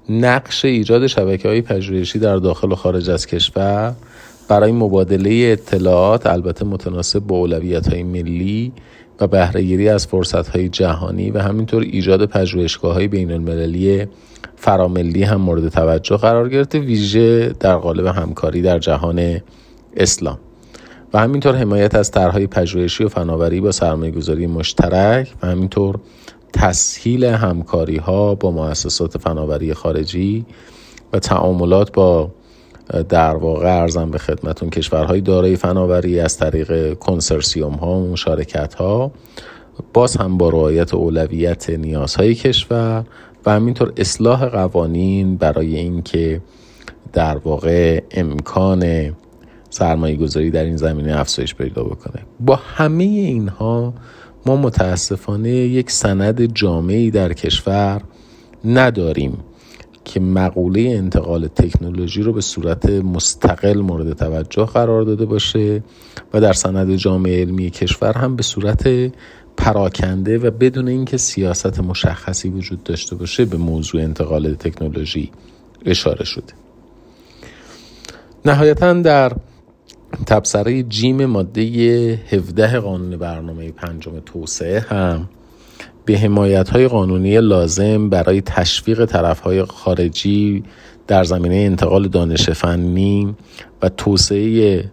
نقش 0.09 0.65
ایجاد 0.65 1.07
شبکه 1.07 1.47
های 1.47 1.61
پژوهشی 1.61 2.19
در 2.19 2.35
داخل 2.35 2.71
و 2.71 2.75
خارج 2.75 3.09
از 3.09 3.27
کشور 3.27 3.95
برای 4.47 4.71
مبادله 4.71 5.49
اطلاعات 5.51 6.27
البته 6.27 6.65
متناسب 6.65 7.19
با 7.19 7.35
اولویت 7.35 7.93
های 7.93 8.03
ملی 8.03 8.73
و 9.19 9.27
بهرهگیری 9.27 9.89
از 9.89 10.07
فرصت 10.07 10.47
های 10.47 10.69
جهانی 10.69 11.31
و 11.31 11.39
همینطور 11.39 11.81
ایجاد 11.83 12.25
پژوهشگاه 12.25 12.93
های 12.93 13.07
بین 13.07 13.31
المللی 13.31 14.07
فراملی 14.55 15.23
هم 15.23 15.41
مورد 15.41 15.69
توجه 15.69 16.17
قرار 16.17 16.49
گرفته 16.49 16.79
ویژه 16.79 17.49
در 17.59 17.75
قالب 17.75 18.05
همکاری 18.05 18.61
در 18.61 18.79
جهان 18.79 19.41
اسلام. 19.97 20.39
و 21.13 21.19
همینطور 21.19 21.55
حمایت 21.55 21.95
از 21.95 22.11
طرحهای 22.11 22.47
پژوهشی 22.47 23.03
و 23.03 23.09
فناوری 23.09 23.61
با 23.61 23.71
سرمایه 23.71 24.11
گذاری 24.11 24.47
مشترک 24.47 25.33
و 25.41 25.47
همینطور 25.47 25.99
تسهیل 26.53 27.23
همکاری 27.23 27.97
ها 27.97 28.35
با 28.35 28.51
مؤسسات 28.51 29.17
فناوری 29.17 29.73
خارجی 29.73 30.45
و 31.13 31.19
تعاملات 31.19 31.91
با 31.91 32.31
در 33.09 33.35
واقع 33.35 33.81
ارزم 33.81 34.11
به 34.11 34.17
خدمتون 34.17 34.69
کشورهای 34.69 35.21
دارای 35.21 35.55
فناوری 35.55 36.19
از 36.19 36.37
طریق 36.37 36.93
کنسرسیوم 36.93 37.73
ها 37.73 37.91
و 37.91 38.11
مشارکت 38.11 38.73
ها 38.73 39.11
باز 39.93 40.17
هم 40.17 40.37
با 40.37 40.49
رعایت 40.49 40.93
اولویت 40.93 41.69
نیازهای 41.69 42.35
کشور 42.35 43.05
و 43.45 43.51
همینطور 43.51 43.93
اصلاح 43.97 44.45
قوانین 44.45 45.37
برای 45.37 45.75
اینکه 45.75 46.41
در 47.13 47.37
واقع 47.37 48.03
امکان 48.11 49.13
سرمایه 49.71 50.15
گذاری 50.15 50.49
در 50.49 50.63
این 50.63 50.77
زمینه 50.77 51.19
افزایش 51.19 51.55
پیدا 51.55 51.83
بکنه. 51.83 52.21
با 52.39 52.55
همه 52.55 53.03
اینها 53.03 53.93
ما 54.45 54.55
متاسفانه 54.55 55.49
یک 55.49 55.91
سند 55.91 56.53
جامعی 56.55 57.11
در 57.11 57.33
کشور 57.33 58.01
نداریم 58.65 59.37
که 60.05 60.19
مقوله 60.19 60.81
انتقال 60.81 61.47
تکنولوژی 61.47 62.21
رو 62.21 62.33
به 62.33 62.41
صورت 62.41 62.89
مستقل 62.89 63.81
مورد 63.81 64.13
توجه 64.13 64.65
قرار 64.65 65.03
داده 65.03 65.25
باشه 65.25 65.83
و 66.33 66.41
در 66.41 66.53
سند 66.53 66.95
جامعه 66.95 67.41
علمی 67.41 67.69
کشور 67.69 68.17
هم 68.17 68.35
به 68.35 68.43
صورت 68.43 69.11
پراکنده 69.57 70.37
و 70.37 70.51
بدون 70.51 70.87
اینکه 70.87 71.17
سیاست 71.17 71.79
مشخصی 71.79 72.49
وجود 72.49 72.83
داشته 72.83 73.15
باشه 73.15 73.45
به 73.45 73.57
موضوع 73.57 74.01
انتقال 74.01 74.53
تکنولوژی 74.53 75.31
اشاره 75.85 76.25
شده. 76.25 76.53
نهایتا 78.45 78.93
در 78.93 79.31
تبصره 80.25 80.83
جیم 80.83 81.25
ماده 81.25 81.61
17 82.29 82.79
قانون 82.79 83.17
برنامه 83.17 83.71
پنجم 83.71 84.19
توسعه 84.19 84.79
هم 84.79 85.29
به 86.05 86.17
حمایت 86.17 86.69
های 86.69 86.87
قانونی 86.87 87.41
لازم 87.41 88.09
برای 88.09 88.41
تشویق 88.41 89.05
طرف 89.05 89.39
های 89.39 89.63
خارجی 89.63 90.63
در 91.07 91.23
زمینه 91.23 91.55
انتقال 91.55 92.07
دانش 92.07 92.49
فنی 92.49 93.35
و 93.81 93.89
توسعه 93.89 94.91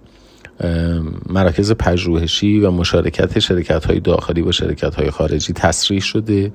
مراکز 1.27 1.73
پژوهشی 1.73 2.61
و 2.61 2.71
مشارکت 2.71 3.39
شرکت 3.39 3.85
های 3.85 4.01
داخلی 4.01 4.43
و 4.43 4.53
شرکت 4.53 4.95
های 4.95 5.11
خارجی 5.11 5.53
تصریح 5.53 6.01
شده. 6.01 6.53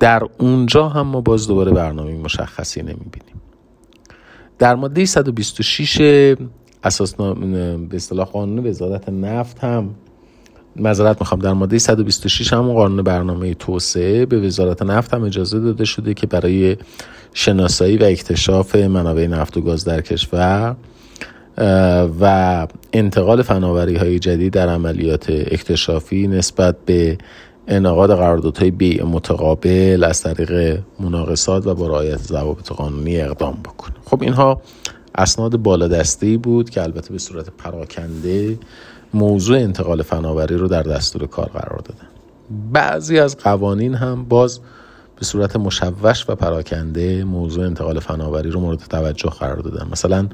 در 0.00 0.22
اونجا 0.38 0.88
هم 0.88 1.06
ما 1.06 1.20
باز 1.20 1.48
دوباره 1.48 1.72
برنامه 1.72 2.14
مشخصی 2.14 2.80
نمی‌بینیم. 2.80 3.42
در 4.58 4.74
ماده 4.74 5.04
126 5.04 6.34
اساس 6.84 7.14
به 7.14 7.96
اصطلاح 7.96 8.26
قانون 8.26 8.66
وزارت 8.66 9.08
نفت 9.08 9.58
هم 9.58 9.94
مذارت 10.76 11.20
می‌خوام. 11.20 11.40
در 11.40 11.52
ماده 11.52 11.78
126 11.78 12.52
هم 12.52 12.72
قانون 12.72 13.02
برنامه 13.02 13.54
توسعه 13.54 14.26
به 14.26 14.40
وزارت 14.40 14.82
نفت 14.82 15.14
هم 15.14 15.24
اجازه 15.24 15.60
داده 15.60 15.84
شده 15.84 16.14
که 16.14 16.26
برای 16.26 16.76
شناسایی 17.34 17.96
و 17.96 18.04
اکتشاف 18.04 18.76
منابع 18.76 19.26
نفت 19.26 19.56
و 19.56 19.60
گاز 19.60 19.84
در 19.84 20.00
کشور 20.00 20.76
و 22.20 22.66
انتقال 22.92 23.42
فناوری 23.42 23.96
های 23.96 24.18
جدید 24.18 24.52
در 24.52 24.68
عملیات 24.68 25.30
اکتشافی 25.30 26.26
نسبت 26.26 26.76
به 26.86 27.18
انعقاد 27.68 28.16
قراردادهای 28.16 28.70
بیع 28.70 29.04
متقابل 29.04 30.04
از 30.08 30.22
طریق 30.22 30.78
مناقصات 31.00 31.66
و 31.66 31.74
با 31.74 31.86
رعایت 31.86 32.18
ضوابط 32.18 32.72
قانونی 32.72 33.20
اقدام 33.20 33.58
بکنه. 33.64 33.94
خب 34.04 34.22
اینها 34.22 34.60
اسناد 35.14 35.56
بالادسته 35.56 36.36
بود 36.36 36.70
که 36.70 36.82
البته 36.82 37.12
به 37.12 37.18
صورت 37.18 37.50
پراکنده 37.50 38.58
موضوع 39.14 39.58
انتقال 39.58 40.02
فناوری 40.02 40.56
رو 40.56 40.68
در 40.68 40.82
دستور 40.82 41.26
کار 41.26 41.46
قرار 41.46 41.78
دادن. 41.78 42.08
بعضی 42.72 43.18
از 43.18 43.36
قوانین 43.36 43.94
هم 43.94 44.24
باز 44.24 44.60
به 45.18 45.24
صورت 45.24 45.56
مشوش 45.56 46.24
و 46.28 46.34
پراکنده 46.34 47.24
موضوع 47.24 47.66
انتقال 47.66 48.00
فناوری 48.00 48.50
رو 48.50 48.60
مورد 48.60 48.78
توجه 48.78 49.30
قرار 49.30 49.56
دادن. 49.56 49.88
مثلا 49.92 50.28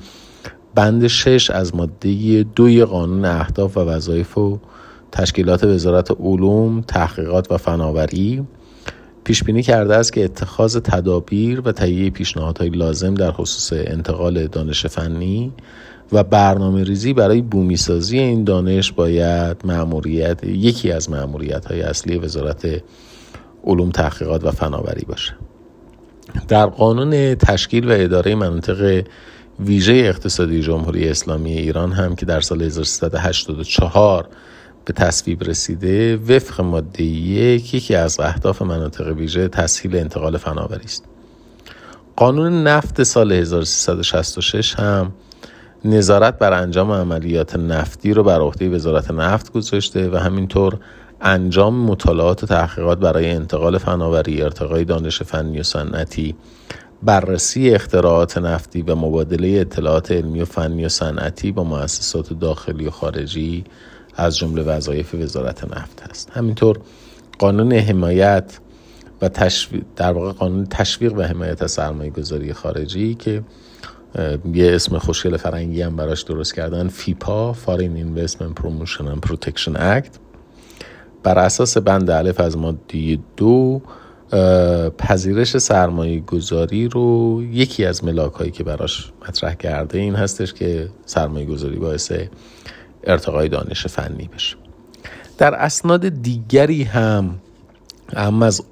بند 0.75 1.07
شش 1.07 1.51
از 1.51 1.75
ماده 1.75 2.43
دوی 2.43 2.85
قانون 2.85 3.25
اهداف 3.25 3.77
و 3.77 3.81
وظایف 3.81 4.39
و 4.39 4.59
تشکیلات 5.13 5.65
وزارت 5.65 6.11
علوم 6.11 6.81
تحقیقات 6.81 7.53
و 7.53 7.57
فناوری 7.57 8.47
پیش 9.29 9.45
بینی 9.45 9.63
کرده 9.63 9.97
است 9.97 10.13
که 10.13 10.25
اتخاذ 10.25 10.77
تدابیر 10.77 11.61
و 11.61 11.73
تهیه 11.73 12.11
پیشنهادهای 12.11 12.69
لازم 12.69 13.15
در 13.15 13.33
خصوص 13.33 13.73
انتقال 13.87 14.47
دانش 14.47 14.87
فنی 14.87 15.53
و 16.13 16.25
برنامه 16.25 16.85
ریزی 16.85 17.13
برای 17.13 17.43
بومی 17.43 17.77
سازی 17.77 18.19
این 18.19 18.45
دانش 18.45 18.93
باید 18.93 19.57
معموریت 19.65 20.45
یکی 20.45 20.93
از 20.93 21.11
معموریت 21.11 21.67
های 21.67 21.83
اصلی 21.83 22.19
وزارت 22.19 22.83
علوم 23.65 23.91
تحقیقات 23.91 24.45
و 24.45 24.51
فناوری 24.51 25.05
باشه. 25.09 25.35
در 26.49 26.67
قانون 26.67 27.35
تشکیل 27.35 27.89
و 27.89 27.95
اداره 27.95 28.35
مناطق 28.35 29.05
ویژه 29.61 29.93
اقتصادی 29.93 30.63
جمهوری 30.63 31.09
اسلامی 31.09 31.53
ایران 31.53 31.93
هم 31.93 32.15
که 32.15 32.27
در 32.27 32.41
سال 32.41 32.63
1384 32.63 34.29
به 34.89 34.95
تصویب 34.95 35.45
رسیده 35.45 36.17
وفق 36.17 36.61
ماده 36.61 37.03
یک 37.03 37.75
یکی 37.75 37.95
از 37.95 38.21
اهداف 38.21 38.63
مناطق 38.63 39.07
ویژه 39.07 39.49
تسهیل 39.49 39.97
انتقال 39.97 40.37
فناوری 40.37 40.85
است. 40.85 41.05
قانون 42.17 42.63
نفت 42.63 43.03
سال 43.03 43.33
1366 43.33 44.75
هم 44.75 45.13
نظارت 45.85 46.39
بر 46.39 46.53
انجام 46.53 46.93
عملیات 46.93 47.57
نفتی 47.57 48.15
رو 48.15 48.23
بر 48.23 48.41
عهده 48.41 48.69
وزارت 48.69 49.11
نفت 49.11 49.53
گذاشته 49.53 50.11
و 50.11 50.17
همینطور 50.17 50.79
انجام 51.21 51.75
مطالعات 51.75 52.43
و 52.43 52.47
تحقیقات 52.47 52.99
برای 52.99 53.31
انتقال 53.31 53.79
فناوری 53.79 54.43
ارتقای 54.43 54.85
دانش 54.85 55.23
فنی 55.23 55.61
و 55.61 55.63
صنعتی 55.63 56.35
بررسی 57.03 57.71
اختراعات 57.71 58.39
نفتی 58.39 58.83
و 58.83 58.95
مبادله 58.95 59.49
اطلاعات 59.49 60.13
علمی 60.13 60.41
و 60.41 60.45
فنی 60.45 60.85
و 60.85 60.89
صنعتی 60.89 61.53
با 61.53 61.65
مؤسسات 61.65 62.33
داخلی 62.33 62.87
و 62.87 62.91
خارجی 62.91 63.65
از 64.19 64.39
جمله 64.39 64.63
وظایف 64.63 65.15
وزارت 65.15 65.65
نفت 65.65 66.03
هست. 66.11 66.31
همینطور 66.31 66.79
قانون 67.39 67.73
حمایت 67.73 68.59
و 69.23 69.29
تشویق 69.29 69.83
در 69.97 70.13
واقع 70.13 70.33
قانون 70.33 70.67
تشویق 70.67 71.15
و 71.15 71.23
حمایت 71.23 71.63
از 71.63 71.71
سرمایه 71.71 72.11
گذاری 72.11 72.53
خارجی 72.53 73.15
که 73.15 73.43
یه 74.55 74.75
اسم 74.75 74.99
خوشگل 74.99 75.37
فرنگی 75.37 75.83
هم 75.83 75.97
براش 75.97 76.23
درست 76.23 76.55
کردن 76.55 76.89
FIPPA 76.89 77.53
Foreign 77.53 77.97
Investment 77.97 78.55
Promotion 78.55 79.07
and 79.07 79.21
Protection 79.21 79.77
Act 79.77 80.19
بر 81.23 81.39
اساس 81.39 81.77
بند 81.77 82.11
الف 82.11 82.41
از 82.41 82.57
ماده 82.57 83.19
دو 83.37 83.81
پذیرش 84.99 85.59
سرمایه 85.59 86.21
گذاری 86.21 86.89
رو 86.89 87.43
یکی 87.53 87.85
از 87.85 88.05
ملاک 88.05 88.33
هایی 88.33 88.51
که 88.51 88.65
براش 88.65 89.13
مطرح 89.29 89.55
کرده 89.55 89.99
این 89.99 90.15
هستش 90.15 90.55
که 90.55 90.89
سرمایه 91.07 91.47
گذاری 91.47 91.77
باعث 91.77 92.13
ارتقای 93.05 93.49
دانش 93.49 93.87
فنی 93.87 94.29
بشه. 94.35 94.57
در 95.39 95.55
اسناد 95.55 96.09
دیگری 96.09 96.83
هم 96.83 97.39
هم 98.17 98.43
از 98.43 98.63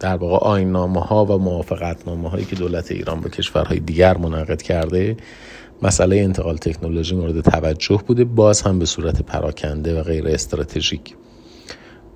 در 0.00 0.16
واقع 0.16 0.46
آینامه 0.46 1.00
ها 1.00 1.24
و 1.24 1.38
موافقت 1.38 2.08
نامه 2.08 2.30
هایی 2.30 2.44
که 2.44 2.56
دولت 2.56 2.90
ایران 2.90 3.20
با 3.20 3.28
کشورهای 3.28 3.80
دیگر 3.80 4.18
منعقد 4.18 4.62
کرده 4.62 5.16
مسئله 5.82 6.16
انتقال 6.16 6.56
تکنولوژی 6.56 7.14
مورد 7.14 7.40
توجه 7.40 8.00
بوده 8.06 8.24
باز 8.24 8.62
هم 8.62 8.78
به 8.78 8.86
صورت 8.86 9.22
پراکنده 9.22 10.00
و 10.00 10.02
غیر 10.02 10.28
استراتژیک. 10.28 11.14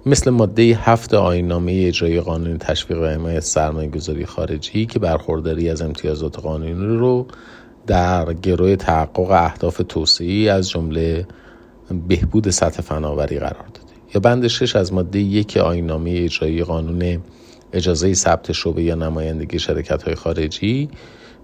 مثل 0.06 0.30
ماده 0.30 0.62
هفت 0.62 1.14
آینامه 1.14 1.84
اجرای 1.86 2.20
قانون 2.20 2.58
تشویق 2.58 3.02
و 3.02 3.04
حمایت 3.06 3.40
سرمایه 3.40 3.88
گذاری 3.90 4.26
خارجی 4.26 4.86
که 4.86 4.98
برخورداری 4.98 5.70
از 5.70 5.82
امتیازات 5.82 6.38
قانونی 6.38 6.96
رو 6.96 7.26
در 7.86 8.32
گروه 8.32 8.76
تحقق 8.76 9.30
اهداف 9.30 9.80
توسعه 9.88 10.50
از 10.50 10.70
جمله 10.70 11.26
بهبود 12.08 12.50
سطح 12.50 12.82
فناوری 12.82 13.38
قرار 13.38 13.66
داده. 13.74 13.86
یا 14.14 14.20
بند 14.20 14.46
شش 14.46 14.76
از 14.76 14.92
ماده 14.92 15.18
یک 15.18 15.56
آینامه 15.56 16.10
اجرایی 16.16 16.62
قانون 16.62 17.20
اجازه 17.72 18.14
ثبت 18.14 18.52
شعبه 18.52 18.82
یا 18.82 18.94
نمایندگی 18.94 19.58
شرکت 19.58 20.02
های 20.02 20.14
خارجی 20.14 20.88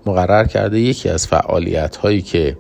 مقرر 0.07 0.45
کرده 0.45 0.81
یکی 0.81 1.09
از 1.09 1.27
فعالیت 1.27 1.97
هایی 1.97 2.23
که 2.23 2.57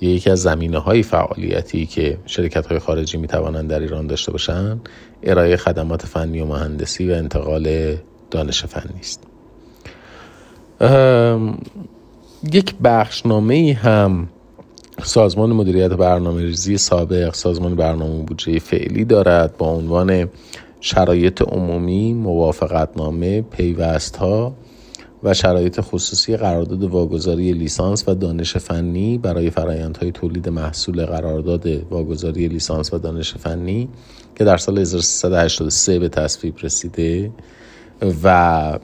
یکی 0.00 0.30
از 0.30 0.42
زمینه 0.42 0.78
های 0.78 1.02
فعالیتی 1.02 1.86
که 1.86 2.18
شرکت 2.26 2.66
های 2.66 2.78
خارجی 2.78 3.18
می 3.18 3.26
توانند 3.26 3.70
در 3.70 3.80
ایران 3.80 4.06
داشته 4.06 4.32
باشند 4.32 4.88
ارائه 5.22 5.56
خدمات 5.56 6.06
فنی 6.06 6.40
و 6.40 6.46
مهندسی 6.46 7.10
و 7.10 7.14
انتقال 7.14 7.96
دانش 8.30 8.64
فنی 8.64 9.00
است. 9.00 9.22
یک 12.52 12.74
بخشنامه 12.84 13.78
هم 13.82 14.28
سازمان 15.04 15.52
مدیریت 15.52 15.90
برنامه 15.90 16.42
ریزی 16.42 16.78
سابق 16.78 17.34
سازمان 17.34 17.74
برنامه 17.74 18.22
بودجه 18.22 18.58
فعلی 18.58 19.04
دارد 19.04 19.56
با 19.56 19.66
عنوان 19.66 20.28
شرایط 20.80 21.42
عمومی 21.42 22.14
موافقتنامه 22.14 23.42
پیوست 23.42 24.16
ها 24.16 24.54
و 25.22 25.34
شرایط 25.34 25.80
خصوصی 25.80 26.36
قرارداد 26.36 26.82
واگذاری 26.82 27.52
لیسانس 27.52 28.08
و 28.08 28.14
دانش 28.14 28.56
فنی 28.56 29.18
برای 29.18 29.50
فرایندهای 29.50 30.12
تولید 30.12 30.48
محصول 30.48 31.06
قرارداد 31.06 31.66
واگذاری 31.90 32.48
لیسانس 32.48 32.94
و 32.94 32.98
دانش 32.98 33.34
فنی 33.34 33.88
که 34.36 34.44
در 34.44 34.56
سال 34.56 34.78
1383 34.78 35.98
به 35.98 36.08
تصویب 36.08 36.54
رسیده. 36.62 37.30
و 38.24 38.78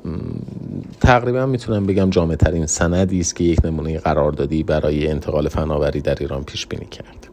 تقریبا 1.00 1.46
می‌تونم 1.46 1.87
بگم 1.87 2.11
جامع 2.11 2.35
ترین 2.35 2.66
سندی 2.66 3.20
است 3.20 3.37
که 3.37 3.44
یک 3.44 3.64
نمونه 3.64 3.98
قراردادی 3.98 4.62
برای 4.62 5.09
انتقال 5.09 5.48
فناوری 5.48 6.00
در 6.00 6.16
ایران 6.20 6.44
پیش 6.44 6.66
بینی 6.66 6.87
کرد. 6.87 7.26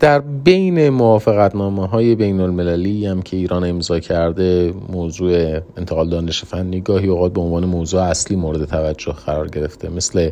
در 0.00 0.18
بین 0.20 0.88
موافقت 0.88 1.56
نامه 1.56 1.86
های 1.86 2.14
بین 2.14 2.40
المللی 2.40 3.06
هم 3.06 3.22
که 3.22 3.36
ایران 3.36 3.64
امضا 3.64 4.00
کرده 4.00 4.74
موضوع 4.92 5.60
انتقال 5.76 6.08
دانش 6.10 6.44
فنی 6.44 6.80
گاهی 6.80 7.08
اوقات 7.08 7.32
به 7.32 7.40
عنوان 7.40 7.64
موضوع 7.64 8.02
اصلی 8.02 8.36
مورد 8.36 8.64
توجه 8.64 9.12
قرار 9.12 9.48
گرفته 9.48 9.88
مثل 9.88 10.30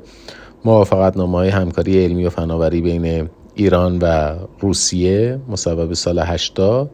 موافقت 0.64 1.16
نامه 1.16 1.38
های 1.38 1.48
همکاری 1.48 2.04
علمی 2.04 2.26
و 2.26 2.30
فناوری 2.30 2.80
بین 2.80 3.28
ایران 3.54 3.98
و 3.98 4.34
روسیه 4.60 5.38
مصوب 5.48 5.92
سال 5.92 6.18
80 6.18 6.90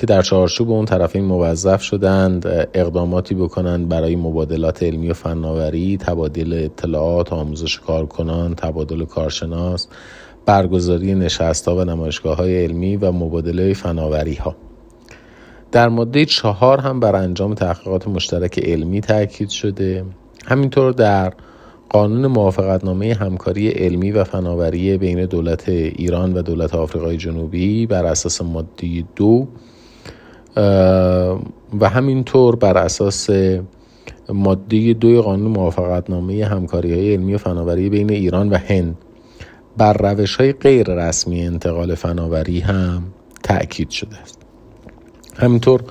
که 0.00 0.06
در 0.06 0.22
چارچوب 0.22 0.70
اون 0.70 0.84
طرفین 0.84 1.24
موظف 1.24 1.82
شدند 1.82 2.46
اقداماتی 2.74 3.34
بکنند 3.34 3.88
برای 3.88 4.16
مبادلات 4.16 4.82
علمی 4.82 5.10
و 5.10 5.14
فناوری 5.14 5.96
تبادل 5.96 6.64
اطلاعات 6.64 7.32
آموزش 7.32 7.78
کارکنان 7.78 8.54
تبادل 8.54 9.04
کارشناس 9.04 9.88
برگزاری 10.46 11.14
نشست 11.14 11.68
ها 11.68 11.76
و 11.76 11.84
نمایشگاه 11.84 12.36
های 12.36 12.64
علمی 12.64 12.96
و 12.96 13.12
مبادله 13.12 13.74
فناوری 13.74 14.34
ها 14.34 14.56
در 15.72 15.88
ماده 15.88 16.24
چهار 16.24 16.80
هم 16.80 17.00
بر 17.00 17.16
انجام 17.16 17.54
تحقیقات 17.54 18.08
مشترک 18.08 18.58
علمی 18.58 19.00
تاکید 19.00 19.48
شده. 19.48 20.04
همینطور 20.46 20.92
در 20.92 21.32
قانون 21.90 22.26
موافقتنامه 22.26 23.14
همکاری 23.14 23.68
علمی 23.68 24.12
و 24.12 24.24
فناوری 24.24 24.98
بین 24.98 25.26
دولت 25.26 25.68
ایران 25.68 26.34
و 26.34 26.42
دولت 26.42 26.74
آفریقای 26.74 27.16
جنوبی 27.16 27.86
بر 27.86 28.04
اساس 28.04 28.42
ماده 28.42 29.04
دو 29.16 29.48
و 31.80 31.88
همینطور 31.88 32.56
بر 32.56 32.78
اساس 32.78 33.30
ماده 34.28 34.92
دو 34.92 35.22
قانون 35.22 35.50
موافقتنامه 35.50 36.44
همکاری 36.44 36.92
های 36.92 37.12
علمی 37.12 37.34
و 37.34 37.38
فناوری 37.38 37.88
بین 37.88 38.10
ایران 38.10 38.48
و 38.48 38.56
هند 38.56 38.96
بر 39.76 39.92
روش 39.92 40.36
های 40.36 40.52
غیر 40.52 40.94
رسمی 40.94 41.42
انتقال 41.42 41.94
فناوری 41.94 42.60
هم 42.60 43.02
تأکید 43.42 43.90
شده 43.90 44.16
است. 44.16 44.38
همینطور 45.36 45.82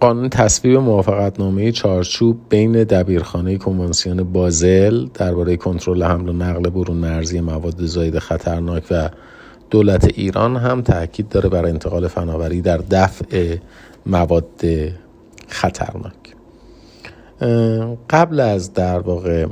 قانون 0.00 0.28
تصویب 0.28 0.78
موافقتنامه 0.78 1.72
چارچوب 1.72 2.36
بین 2.48 2.72
دبیرخانه 2.72 3.56
کنوانسیون 3.56 4.22
بازل 4.22 5.06
درباره 5.14 5.56
کنترل 5.56 6.02
حمل 6.02 6.28
و 6.28 6.32
نقل 6.32 6.70
برون 6.70 6.96
مرزی 6.96 7.40
مواد 7.40 7.84
زاید 7.84 8.18
خطرناک 8.18 8.84
و 8.90 9.10
دولت 9.70 10.04
ایران 10.04 10.56
هم 10.56 10.82
تاکید 10.82 11.28
داره 11.28 11.48
بر 11.48 11.66
انتقال 11.66 12.08
فناوری 12.08 12.60
در 12.60 12.76
دفع 12.90 13.56
مواد 14.06 14.64
خطرناک. 15.48 16.14
قبل 18.10 18.40
از 18.40 18.72
در 18.72 18.98
واقع 18.98 19.46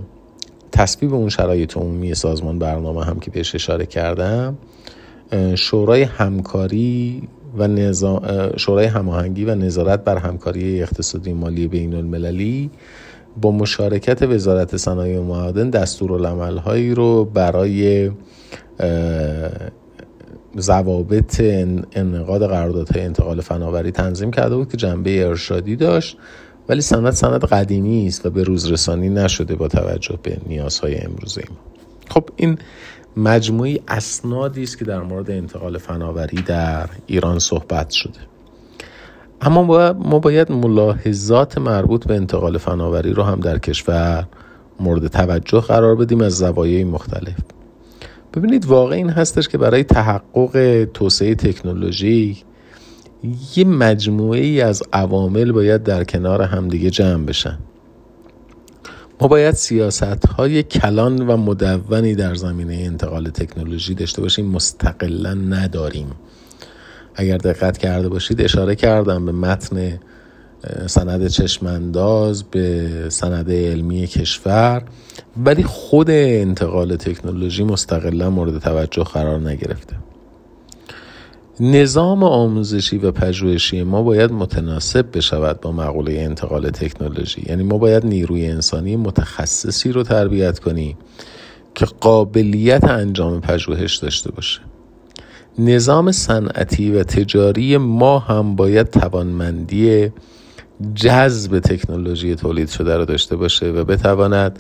تصویب 0.73 1.15
اون 1.15 1.29
شرایط 1.29 1.77
عمومی 1.77 2.15
سازمان 2.15 2.59
برنامه 2.59 3.05
هم 3.05 3.19
که 3.19 3.31
بهش 3.31 3.55
اشاره 3.55 3.87
کردم 3.87 4.59
شورای 5.55 6.03
همکاری 6.03 7.23
و 7.59 7.69
نظام 7.69 8.23
شورای 8.57 8.87
هماهنگی 8.87 9.45
و 9.45 9.55
نظارت 9.55 10.05
بر 10.05 10.19
همکاری 10.19 10.83
اقتصادی 10.83 11.33
مالی 11.33 11.69
بین 11.69 11.95
المللی 11.95 12.71
با 13.43 13.51
مشارکت 13.51 14.23
وزارت 14.23 14.77
صنایع 14.77 15.21
و 15.21 15.23
معادن 15.23 15.71
دستورالعملهایی 15.71 16.95
رو 16.95 17.25
برای 17.25 18.11
ضوابط 20.59 21.41
انعقاد 21.93 22.47
قراردادهای 22.47 23.03
انتقال 23.03 23.41
فناوری 23.41 23.91
تنظیم 23.91 24.31
کرده 24.31 24.57
بود 24.57 24.71
که 24.71 24.77
جنبه 24.77 25.27
ارشادی 25.27 25.77
داشت 25.77 26.17
ولی 26.69 26.81
سند 26.81 27.11
سند 27.11 27.45
قدیمی 27.45 28.07
است 28.07 28.27
و 28.27 28.31
به 28.31 28.43
روز 28.43 28.71
رسانی 28.71 29.09
نشده 29.09 29.55
با 29.55 29.69
توجه 29.69 30.19
به 30.23 30.37
نیازهای 30.47 30.99
امروزه 30.99 31.43
ما 31.51 31.57
خب 32.09 32.29
این 32.37 32.59
مجموعی 33.17 33.81
اسنادی 33.89 34.63
است 34.63 34.79
که 34.79 34.85
در 34.85 35.01
مورد 35.01 35.31
انتقال 35.31 35.79
فناوری 35.79 36.43
در 36.43 36.89
ایران 37.07 37.39
صحبت 37.39 37.91
شده. 37.91 38.19
اما 39.41 39.93
ما 39.93 40.19
باید 40.19 40.53
ملاحظات 40.53 41.59
مربوط 41.59 42.07
به 42.07 42.15
انتقال 42.17 42.59
فناوری 42.59 43.13
رو 43.13 43.23
هم 43.23 43.41
در 43.41 43.59
کشور 43.59 44.27
مورد 44.81 45.07
توجه 45.07 45.61
قرار 45.61 45.97
بدیم 45.97 46.21
از 46.21 46.37
زوایای 46.39 46.85
مختلف. 46.85 47.35
ببینید 48.37 48.67
واقع 48.67 48.95
این 48.95 49.11
هستش 49.11 49.49
که 49.49 49.59
برای 49.59 49.85
تحقق 49.85 50.85
توسعه 50.95 51.35
تکنولوژی 51.35 52.45
یه 53.57 53.65
مجموعه 53.65 54.41
ای 54.41 54.61
از 54.61 54.83
عوامل 54.93 55.53
باید 55.53 55.83
در 55.83 56.05
کنار 56.05 56.43
همدیگه 56.43 56.91
جمع 56.91 57.25
بشن. 57.25 57.59
ما 59.21 59.29
باید 59.29 59.55
سیاست 59.55 60.27
های 60.27 60.63
کلان 60.63 61.27
و 61.27 61.37
مدونی 61.37 62.15
در 62.15 62.35
زمینه 62.35 62.75
انتقال 62.75 63.31
تکنولوژی 63.31 63.95
داشته 63.95 64.23
باشیم. 64.23 64.47
مستقلا 64.47 65.35
نداریم. 65.35 66.07
اگر 67.15 67.37
دقت 67.37 67.79
کرده 67.79 68.09
باشید 68.09 68.41
اشاره 68.41 68.75
کردم 68.75 69.27
به 69.27 69.33
متن 69.33 70.01
سند 70.87 71.27
چشمانداز 71.27 72.43
به 72.43 72.89
سند 73.09 73.51
علمی 73.51 74.07
کشور. 74.07 74.83
ولی 75.45 75.63
خود 75.63 76.11
انتقال 76.11 76.97
تکنولوژی 76.97 77.65
مستقلا 77.65 78.31
مورد 78.31 78.59
توجه 78.59 79.03
قرار 79.03 79.41
نگرفته. 79.41 79.97
نظام 81.61 82.23
آموزشی 82.23 82.99
و 82.99 83.11
پژوهشی 83.11 83.83
ما 83.83 84.03
باید 84.03 84.33
متناسب 84.33 85.17
بشود 85.17 85.61
با 85.61 85.73
مقوله 85.73 86.13
انتقال 86.13 86.71
تکنولوژی. 86.71 87.45
یعنی 87.49 87.63
ما 87.63 87.79
باید 87.79 88.07
نیروی 88.07 88.47
انسانی 88.47 88.97
متخصصی 88.97 89.93
رو 89.93 90.03
تربیت 90.03 90.59
کنیم 90.59 90.97
که 91.75 91.87
قابلیت 92.01 92.85
انجام 92.85 93.41
پژوهش 93.41 93.97
داشته 93.97 94.33
باشه. 94.33 94.61
نظام 95.59 96.13
صنعتی 96.13 96.91
و 96.91 97.03
تجاری 97.03 97.77
ما 97.77 98.19
هم 98.19 98.57
باید 98.57 98.91
توانمندی 98.91 100.13
جذب 100.95 101.59
تکنولوژی 101.59 102.35
تولید 102.35 102.69
شده 102.69 102.97
رو 102.97 103.05
داشته 103.05 103.37
باشه 103.37 103.67
و 103.67 103.85
بتواند 103.85 104.59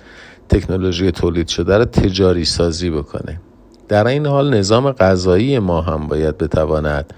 تکنولوژی 0.49 1.11
تولید 1.11 1.49
شده 1.49 1.79
رو 1.79 1.85
تجاری 1.85 2.45
سازی 2.45 2.91
بکنه. 2.91 3.41
در 3.89 4.07
این 4.07 4.27
حال 4.27 4.55
نظام 4.55 4.93
قضایی 4.93 5.59
ما 5.59 5.81
هم 5.81 6.07
باید 6.07 6.39
بتواند 6.39 7.15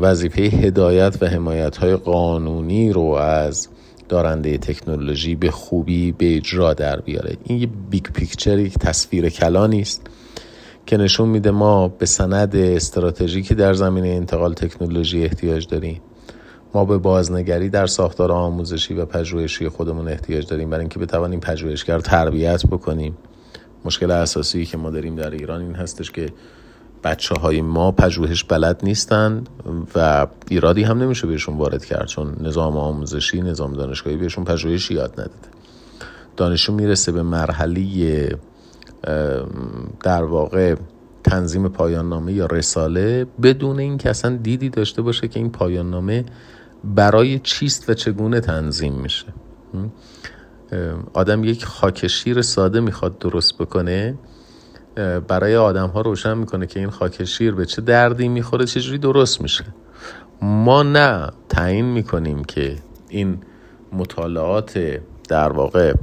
وظیفه 0.00 0.42
هدایت 0.42 1.16
و 1.20 1.26
حمایت 1.26 1.76
های 1.76 1.96
قانونی 1.96 2.92
رو 2.92 3.04
از 3.04 3.68
دارنده 4.08 4.58
تکنولوژی 4.58 5.34
به 5.34 5.50
خوبی 5.50 6.12
به 6.12 6.36
اجرا 6.36 6.74
در 6.74 7.00
بیاره. 7.00 7.36
این 7.44 7.58
یه 7.58 7.68
big 7.90 8.04
picture 8.04 8.58
یک 8.58 8.78
تصویر 8.78 9.28
کلانی 9.28 9.80
است 9.80 10.06
که 10.86 10.96
نشون 10.96 11.28
میده 11.28 11.50
ما 11.50 11.88
به 11.88 12.06
سند 12.06 12.56
استراتژیکی 12.56 13.54
در 13.54 13.74
زمینه 13.74 14.08
انتقال 14.08 14.54
تکنولوژی 14.54 15.24
احتیاج 15.24 15.66
داریم. 15.68 16.00
ما 16.76 16.84
به 16.84 16.98
بازنگری 16.98 17.68
در 17.68 17.86
ساختار 17.86 18.32
آموزشی 18.32 18.94
و 18.94 19.04
پژوهشی 19.04 19.68
خودمون 19.68 20.08
احتیاج 20.08 20.46
داریم. 20.46 20.70
برای 20.70 20.80
اینکه 20.80 20.98
بتوانیم 20.98 21.40
پژوهشگر 21.40 21.98
تربیت 21.98 22.66
بکنیم. 22.66 23.16
مشکل 23.84 24.10
اساسی 24.10 24.64
که 24.64 24.76
ما 24.76 24.90
داریم 24.90 25.16
در 25.16 25.30
ایران 25.30 25.60
این 25.60 25.74
هستش 25.74 26.10
که 26.10 26.28
بچه 27.04 27.34
های 27.34 27.62
ما 27.62 27.92
پژوهش 27.92 28.44
بلد 28.44 28.80
نیستند 28.82 29.48
و 29.94 30.26
ایرادی 30.48 30.82
هم 30.82 31.02
نمیشه 31.02 31.26
بهشون 31.26 31.56
وارد 31.56 31.84
کرد 31.84 32.06
چون 32.06 32.36
نظام 32.40 32.76
آموزشی 32.76 33.40
نظام 33.40 33.72
دانشگاهی 33.72 34.16
بهشون 34.16 34.44
پژوهش 34.44 34.90
یاد 34.90 35.12
نداده. 35.12 35.48
دانشون 36.36 36.74
می‌رسه 36.74 37.12
به 37.12 37.22
مرحله 37.22 38.38
در 40.02 40.24
واقع 40.24 40.74
تنظیم 41.24 41.68
پایان 41.68 42.08
نامه 42.08 42.32
یا 42.32 42.46
رساله 42.46 43.26
بدون 43.42 43.78
اینکه 43.78 44.10
اصلا 44.10 44.36
دیدی 44.36 44.68
داشته 44.68 45.02
باشه 45.02 45.28
که 45.28 45.40
این 45.40 45.50
پایان 45.50 45.90
نامه 45.90 46.24
برای 46.94 47.38
چیست 47.38 47.90
و 47.90 47.94
چگونه 47.94 48.40
تنظیم 48.40 48.92
میشه. 48.92 49.26
آدم 51.12 51.44
یک 51.44 51.64
خاک 51.64 52.06
شیر 52.06 52.42
ساده 52.42 52.80
می‌خواد 52.80 53.18
درست 53.18 53.58
بکنه 53.58 54.18
برای 55.28 55.56
آدم 55.56 55.88
ها 55.88 56.00
روشن 56.00 56.38
می‌کنه 56.38 56.66
که 56.66 56.80
این 56.80 56.90
خاک 56.90 57.24
شیر 57.24 57.54
به 57.54 57.66
چه 57.66 57.82
دردی 57.82 58.28
می‌خوره 58.28 58.64
چجوری 58.64 58.98
درست 58.98 59.40
میشه. 59.40 59.64
ما 60.42 60.82
نه 60.82 61.30
تعیین 61.48 61.84
می‌کنیم 61.84 62.44
که 62.44 62.76
این 63.08 63.38
مطالعات 63.92 65.00
در 65.28 65.52
واقع 65.52 65.94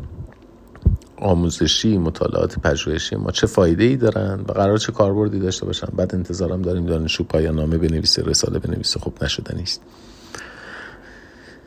آموزشی 1.17 1.97
مطالعات 1.97 2.59
پژوهشی 2.59 3.15
ما 3.15 3.31
چه 3.31 3.47
فایده 3.47 3.83
ای 3.83 3.95
دارن 3.95 4.41
و 4.47 4.51
قرار 4.51 4.77
چه 4.77 4.91
کاربردی 4.91 5.39
داشته 5.39 5.65
باشن. 5.65 5.87
بعد 5.95 6.15
انتظارم 6.15 6.61
داریم 6.61 6.85
دانشجو 6.85 7.23
پایان 7.23 7.55
نامه 7.55 7.77
بنویسه 7.77 8.21
رساله 8.21 8.59
بنویسه. 8.59 8.99
خب 8.99 9.13
نشده 9.21 9.55
نیست. 9.55 9.81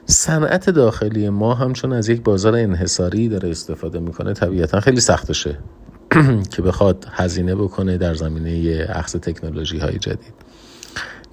صنعت 0.06 0.70
داخلی 0.70 1.28
ما 1.28 1.54
همچون 1.54 1.92
از 1.92 2.08
یک 2.08 2.22
بازار 2.22 2.54
انحصاری 2.56 3.28
داره 3.28 3.50
استفاده 3.50 3.98
می‌کنه. 3.98 4.32
طبیعتا 4.32 4.80
خیلی 4.80 5.00
سختشه 5.00 5.58
که 6.52 6.62
بخواد 6.62 7.06
هزینه 7.10 7.54
بکنه 7.54 7.98
در 7.98 8.14
زمینه 8.14 8.86
اخذ 8.88 9.16
تکنولوژی 9.16 9.78
های 9.78 9.98
جدید. 9.98 10.34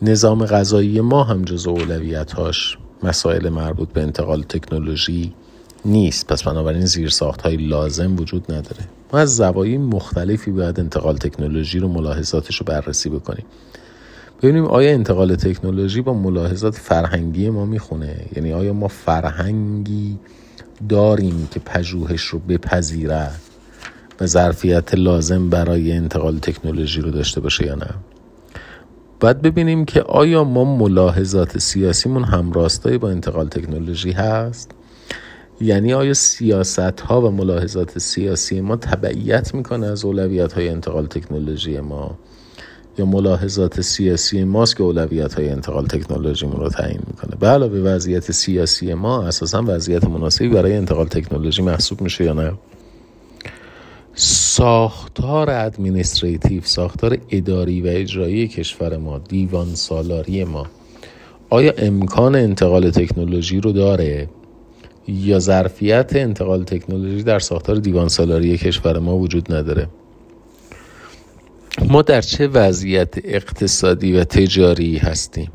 نظام 0.01 0.45
غذایی 0.45 1.01
ما 1.01 1.23
هم 1.23 1.41
جز 1.41 1.67
اولویتاش 1.67 2.77
مسائل 3.03 3.49
مربوط 3.49 3.89
به 3.89 4.01
انتقال 4.01 4.43
تکنولوژی 4.43 5.33
نیست. 5.86 6.27
پس 6.27 6.43
بنابراین 6.43 6.86
زیر 6.86 7.09
ساخت 7.09 7.41
های 7.41 7.57
لازم 7.57 8.15
وجود 8.15 8.51
نداره. 8.51 8.81
ما 9.13 9.19
از 9.19 9.36
زوایی 9.36 9.77
مختلفی 9.77 10.51
باید 10.51 10.79
انتقال 10.79 11.17
تکنولوژی 11.17 11.79
رو 11.79 11.88
ملاحظاتش 11.88 12.55
رو 12.55 12.65
بررسی 12.65 13.09
بکنیم. 13.09 13.45
ببینیم 14.43 14.65
آیا 14.65 14.91
انتقال 14.91 15.36
تکنولوژی 15.36 16.01
با 16.01 16.13
ملاحظات 16.13 16.75
فرهنگی 16.75 17.49
ما 17.49 17.65
می‌خونه؟ 17.65 18.25
یعنی 18.36 18.53
آیا 18.53 18.73
ما 18.73 18.88
فرهنگی 18.88 20.19
داریم 20.89 21.47
که 21.51 21.60
پژوهش 21.60 22.21
رو 22.21 22.39
بپذیرد 22.39 23.41
و 24.21 24.25
ظرفیت 24.25 24.95
لازم 24.95 25.49
برای 25.49 25.91
انتقال 25.91 26.39
تکنولوژی 26.39 27.01
رو 27.01 27.12
داشته 27.12 27.41
باشه 27.41 27.65
یا 27.65 27.75
نه؟ 27.75 27.89
باید 29.19 29.41
ببینیم 29.41 29.86
که 29.86 30.01
آیا 30.01 30.43
ما 30.43 30.77
ملاحظات 30.77 31.58
سیاسیمون 31.58 32.23
همراستایی 32.23 32.97
با 32.97 33.10
انتقال 33.10 33.47
تکنولوژی 33.47 34.12
هست؟ 34.12 34.71
یعنی 35.62 35.93
آیا 35.93 36.13
سیاست 36.13 37.01
ها 37.01 37.21
و 37.21 37.32
ملاحظات 37.32 37.99
سیاسی 37.99 38.62
ما 38.62 38.75
تبعیت 38.75 39.56
می‌کنه 39.56 39.86
از 39.86 40.06
اولویت 40.06 40.53
های 40.53 40.69
انتقال 40.69 41.06
تکنولوژی 41.06 41.79
ما؟ 41.79 42.17
یا 42.97 43.06
ملاحظات 43.06 43.82
سیاسی 43.82 44.43
ماست 44.43 44.77
که 44.77 44.84
اولویت 44.84 45.34
های 45.34 45.49
انتقال 45.49 45.86
تکنولوژی 45.86 46.45
رو 46.45 46.69
تعیین 46.69 47.01
می‌کنه. 47.08 47.36
به 47.39 47.47
علاوه 47.47 47.79
وضعیت 47.79 48.32
سیاسی 48.32 48.93
ما 48.93 49.23
اساسا 49.23 49.63
وضعیت 49.67 50.03
مناسبی 50.06 50.47
برای 50.49 50.73
انتقال 50.73 51.08
تکنولوژی 51.08 51.62
محسوب 51.62 52.01
میشه 52.01 52.23
یا 52.23 52.34
نه؟ 52.34 52.53
ساختار 54.15 55.49
administrative 55.49 56.62
ساختار 56.63 57.17
اداری 57.29 57.82
و 57.82 57.88
اجرایی 57.88 58.47
کشور 58.47 58.97
ما 58.97 59.17
دیوان 59.17 59.75
سالاری 59.75 60.43
ما 60.43 60.67
آیا 61.49 61.73
امکان 61.77 62.36
انتقال 62.36 62.89
تکنولوژی 62.89 63.60
رو 63.60 63.71
داره؟ 63.71 64.29
یا 65.08 65.39
ظرفیت 65.39 66.12
انتقال 66.15 66.63
تکنولوژی 66.63 67.23
در 67.23 67.39
ساختار 67.39 67.75
دیوان 67.75 68.08
سالاری 68.08 68.58
کشور 68.58 68.99
ما 68.99 69.17
وجود 69.17 69.53
نداره؟ 69.53 69.88
ما 71.81 72.01
در 72.01 72.21
چه 72.21 72.47
وضعیت 72.47 73.15
اقتصادی 73.23 74.13
و 74.13 74.23
تجاری 74.23 74.97
هستیم؟ 74.97 75.51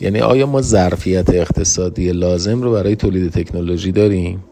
یعنی 0.00 0.20
آیا 0.20 0.46
ما 0.46 0.62
ظرفیت 0.62 1.30
اقتصادی 1.30 2.12
لازم 2.12 2.62
رو 2.62 2.72
برای 2.72 2.96
تولید 2.96 3.32
تکنولوژی 3.32 3.92
داریم؟ 3.92 4.44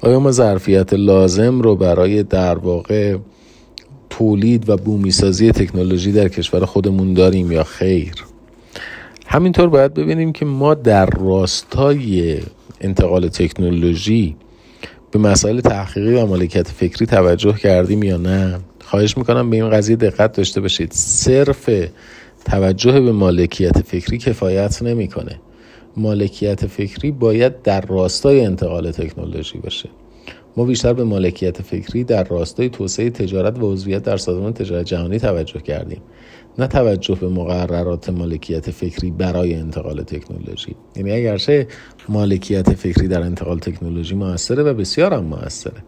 آیا 0.00 0.20
ما 0.20 0.30
ظرفیت 0.30 0.92
لازم 0.92 1.60
رو 1.60 1.76
برای 1.76 2.22
در 2.22 2.58
واقع 2.58 3.16
تولید 4.10 4.68
و 4.68 4.76
بومیسازی 4.76 5.52
تکنولوژی 5.52 6.12
در 6.12 6.28
کشور 6.28 6.64
خودمون 6.64 7.14
داریم 7.14 7.52
یا 7.52 7.64
خیر؟ 7.64 8.14
همینطور 9.26 9.68
باید 9.68 9.94
ببینیم 9.94 10.32
که 10.32 10.44
ما 10.44 10.74
در 10.74 11.06
راستای 11.06 12.38
انتقال 12.80 13.28
تکنولوژی 13.28 14.36
به 15.10 15.18
مسائل 15.18 15.60
تحقیقی 15.60 16.14
و 16.14 16.26
مالکیت 16.26 16.68
فکری 16.68 17.06
توجه 17.06 17.52
کردیم 17.52 18.02
یا 18.02 18.16
نه. 18.16 18.58
خواهش 18.84 19.18
می‌کنم 19.18 19.50
به 19.50 19.56
این 19.56 19.70
قضیه 19.70 19.96
دقت 19.96 20.32
داشته 20.32 20.60
باشید. 20.60 20.92
صرف 20.92 21.70
توجه 22.44 23.00
به 23.00 23.12
مالکیت 23.12 23.78
فکری 23.78 24.18
کفایت 24.18 24.82
نمی‌کنه. 24.82 25.40
مالکیت 25.96 26.66
فکری 26.66 27.10
باید 27.10 27.62
در 27.62 27.80
راستای 27.80 28.44
انتقال 28.44 28.90
تکنولوژی 28.90 29.58
باشه. 29.58 29.88
ما 30.56 30.64
بیشتر 30.64 30.92
به 30.92 31.04
مالکیت 31.04 31.62
فکری 31.62 32.04
در 32.04 32.24
راستای 32.24 32.68
توسعه 32.68 33.10
تجارت 33.10 33.58
و 33.58 33.72
عضویت 33.72 34.02
در 34.02 34.16
سازمان 34.16 34.52
تجارت 34.52 34.86
جهانی 34.86 35.18
توجه 35.18 35.60
کردیم. 35.60 36.02
نه 36.58 36.66
توجه 36.66 37.14
به 37.14 37.28
مقررات 37.28 38.10
مالکیت 38.10 38.70
فکری 38.70 39.10
برای 39.10 39.54
انتقال 39.54 40.02
تکنولوژی. 40.02 40.76
یعنی 40.96 41.12
اگرچه 41.12 41.66
مالکیت 42.08 42.74
فکری 42.74 43.08
در 43.08 43.22
انتقال 43.22 43.58
تکنولوژی 43.58 44.14
موثره 44.14 44.62
و 44.62 44.74
بسیار 44.74 45.14
هم 45.14 45.24
موثره. 45.24 45.82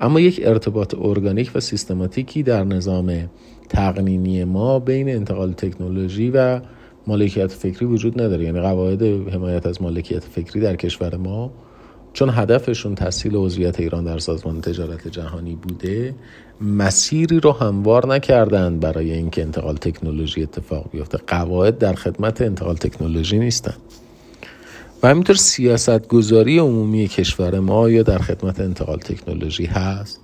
اما 0.00 0.20
یک 0.20 0.40
ارتباط 0.44 0.94
ارگانیک 0.98 1.50
و 1.54 1.60
سیستماتیکی 1.60 2.42
در 2.42 2.64
نظام 2.64 3.30
تقنینی 3.68 4.44
ما 4.44 4.78
بین 4.78 5.08
انتقال 5.08 5.52
تکنولوژی 5.52 6.30
و 6.30 6.60
مالکیت 7.06 7.52
فکری 7.52 7.86
وجود 7.86 8.20
نداره. 8.20 8.44
یعنی 8.44 8.60
قواعد 8.60 9.02
حمایت 9.02 9.66
از 9.66 9.82
مالکیت 9.82 10.24
فکری 10.24 10.60
در 10.60 10.76
کشور 10.76 11.16
ما 11.16 11.52
چون 12.12 12.30
هدفشون 12.32 12.94
تسهیل 12.94 13.36
عضویت 13.36 13.80
ایران 13.80 14.04
در 14.04 14.18
سازمان 14.18 14.60
تجارت 14.60 15.08
جهانی 15.08 15.54
بوده 15.54 16.14
مسیری 16.60 17.40
رو 17.40 17.52
هموار 17.52 18.06
نکردند 18.14 18.80
برای 18.80 19.12
اینکه 19.12 19.42
انتقال 19.42 19.76
تکنولوژی 19.76 20.42
اتفاق 20.42 20.90
بیفته. 20.92 21.18
قواعد 21.26 21.78
در 21.78 21.92
خدمت 21.92 22.42
انتقال 22.42 22.76
تکنولوژی 22.76 23.38
نیستن. 23.38 23.74
همینطور 25.06 25.36
سیاست 25.36 26.08
گذاری 26.08 26.58
عمومی 26.58 27.08
کشور 27.08 27.60
ما 27.60 27.90
یا 27.90 28.02
در 28.02 28.18
خدمت 28.18 28.60
انتقال 28.60 28.98
تکنولوژی 28.98 29.64
هست 29.64 30.20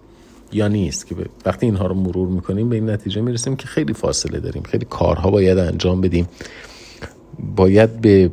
یا 0.52 0.68
نیست 0.68 1.06
که 1.06 1.14
وقتی 1.46 1.66
اینها 1.66 1.86
رو 1.86 1.94
مرور 1.94 2.28
می‌کنیم 2.28 2.68
به 2.68 2.76
این 2.76 2.90
نتیجه 2.90 3.20
می‌رسیم 3.20 3.56
که 3.56 3.66
خیلی 3.66 3.92
فاصله 3.92 4.40
داریم 4.40 4.62
خیلی 4.62 4.86
کارها 4.90 5.30
باید 5.30 5.58
انجام 5.58 6.00
بدیم. 6.00 6.28
باید 7.56 8.00
به 8.00 8.30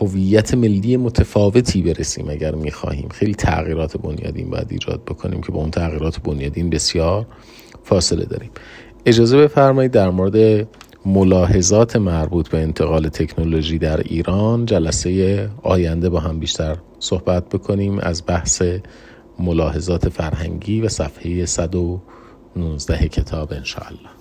هویت 0.00 0.54
ملی 0.54 0.96
متفاوتی 0.96 1.82
برسیم 1.82 2.30
اگر 2.30 2.54
می‌خواهیم. 2.54 3.08
خیلی 3.08 3.34
تغییرات 3.34 3.96
بنیادین 3.96 4.50
باید 4.50 4.66
ایجاد 4.70 5.04
بکنیم 5.04 5.40
که 5.40 5.52
با 5.52 5.60
اون 5.60 5.70
تغییرات 5.70 6.18
بنیادین 6.18 6.70
بسیار 6.70 7.26
فاصله 7.84 8.24
داریم. 8.24 8.50
اجازه 9.06 9.38
بفرمایید 9.38 9.92
در 9.92 10.10
مورد 10.10 10.68
ملاحظات 11.06 11.96
مربوط 11.96 12.48
به 12.48 12.62
انتقال 12.62 13.08
تکنولوژی 13.08 13.78
در 13.78 14.00
ایران 14.00 14.66
جلسه 14.66 15.50
آینده 15.62 16.08
با 16.08 16.20
هم 16.20 16.38
بیشتر 16.38 16.76
صحبت 16.98 17.48
بکنیم 17.48 17.98
از 17.98 18.22
بحث 18.26 18.62
ملاحظات 19.38 20.08
فرهنگی 20.08 20.80
و 20.80 20.88
صفحه 20.88 21.46
119 21.46 23.08
کتاب 23.08 23.52
انشاءالله. 23.52 24.13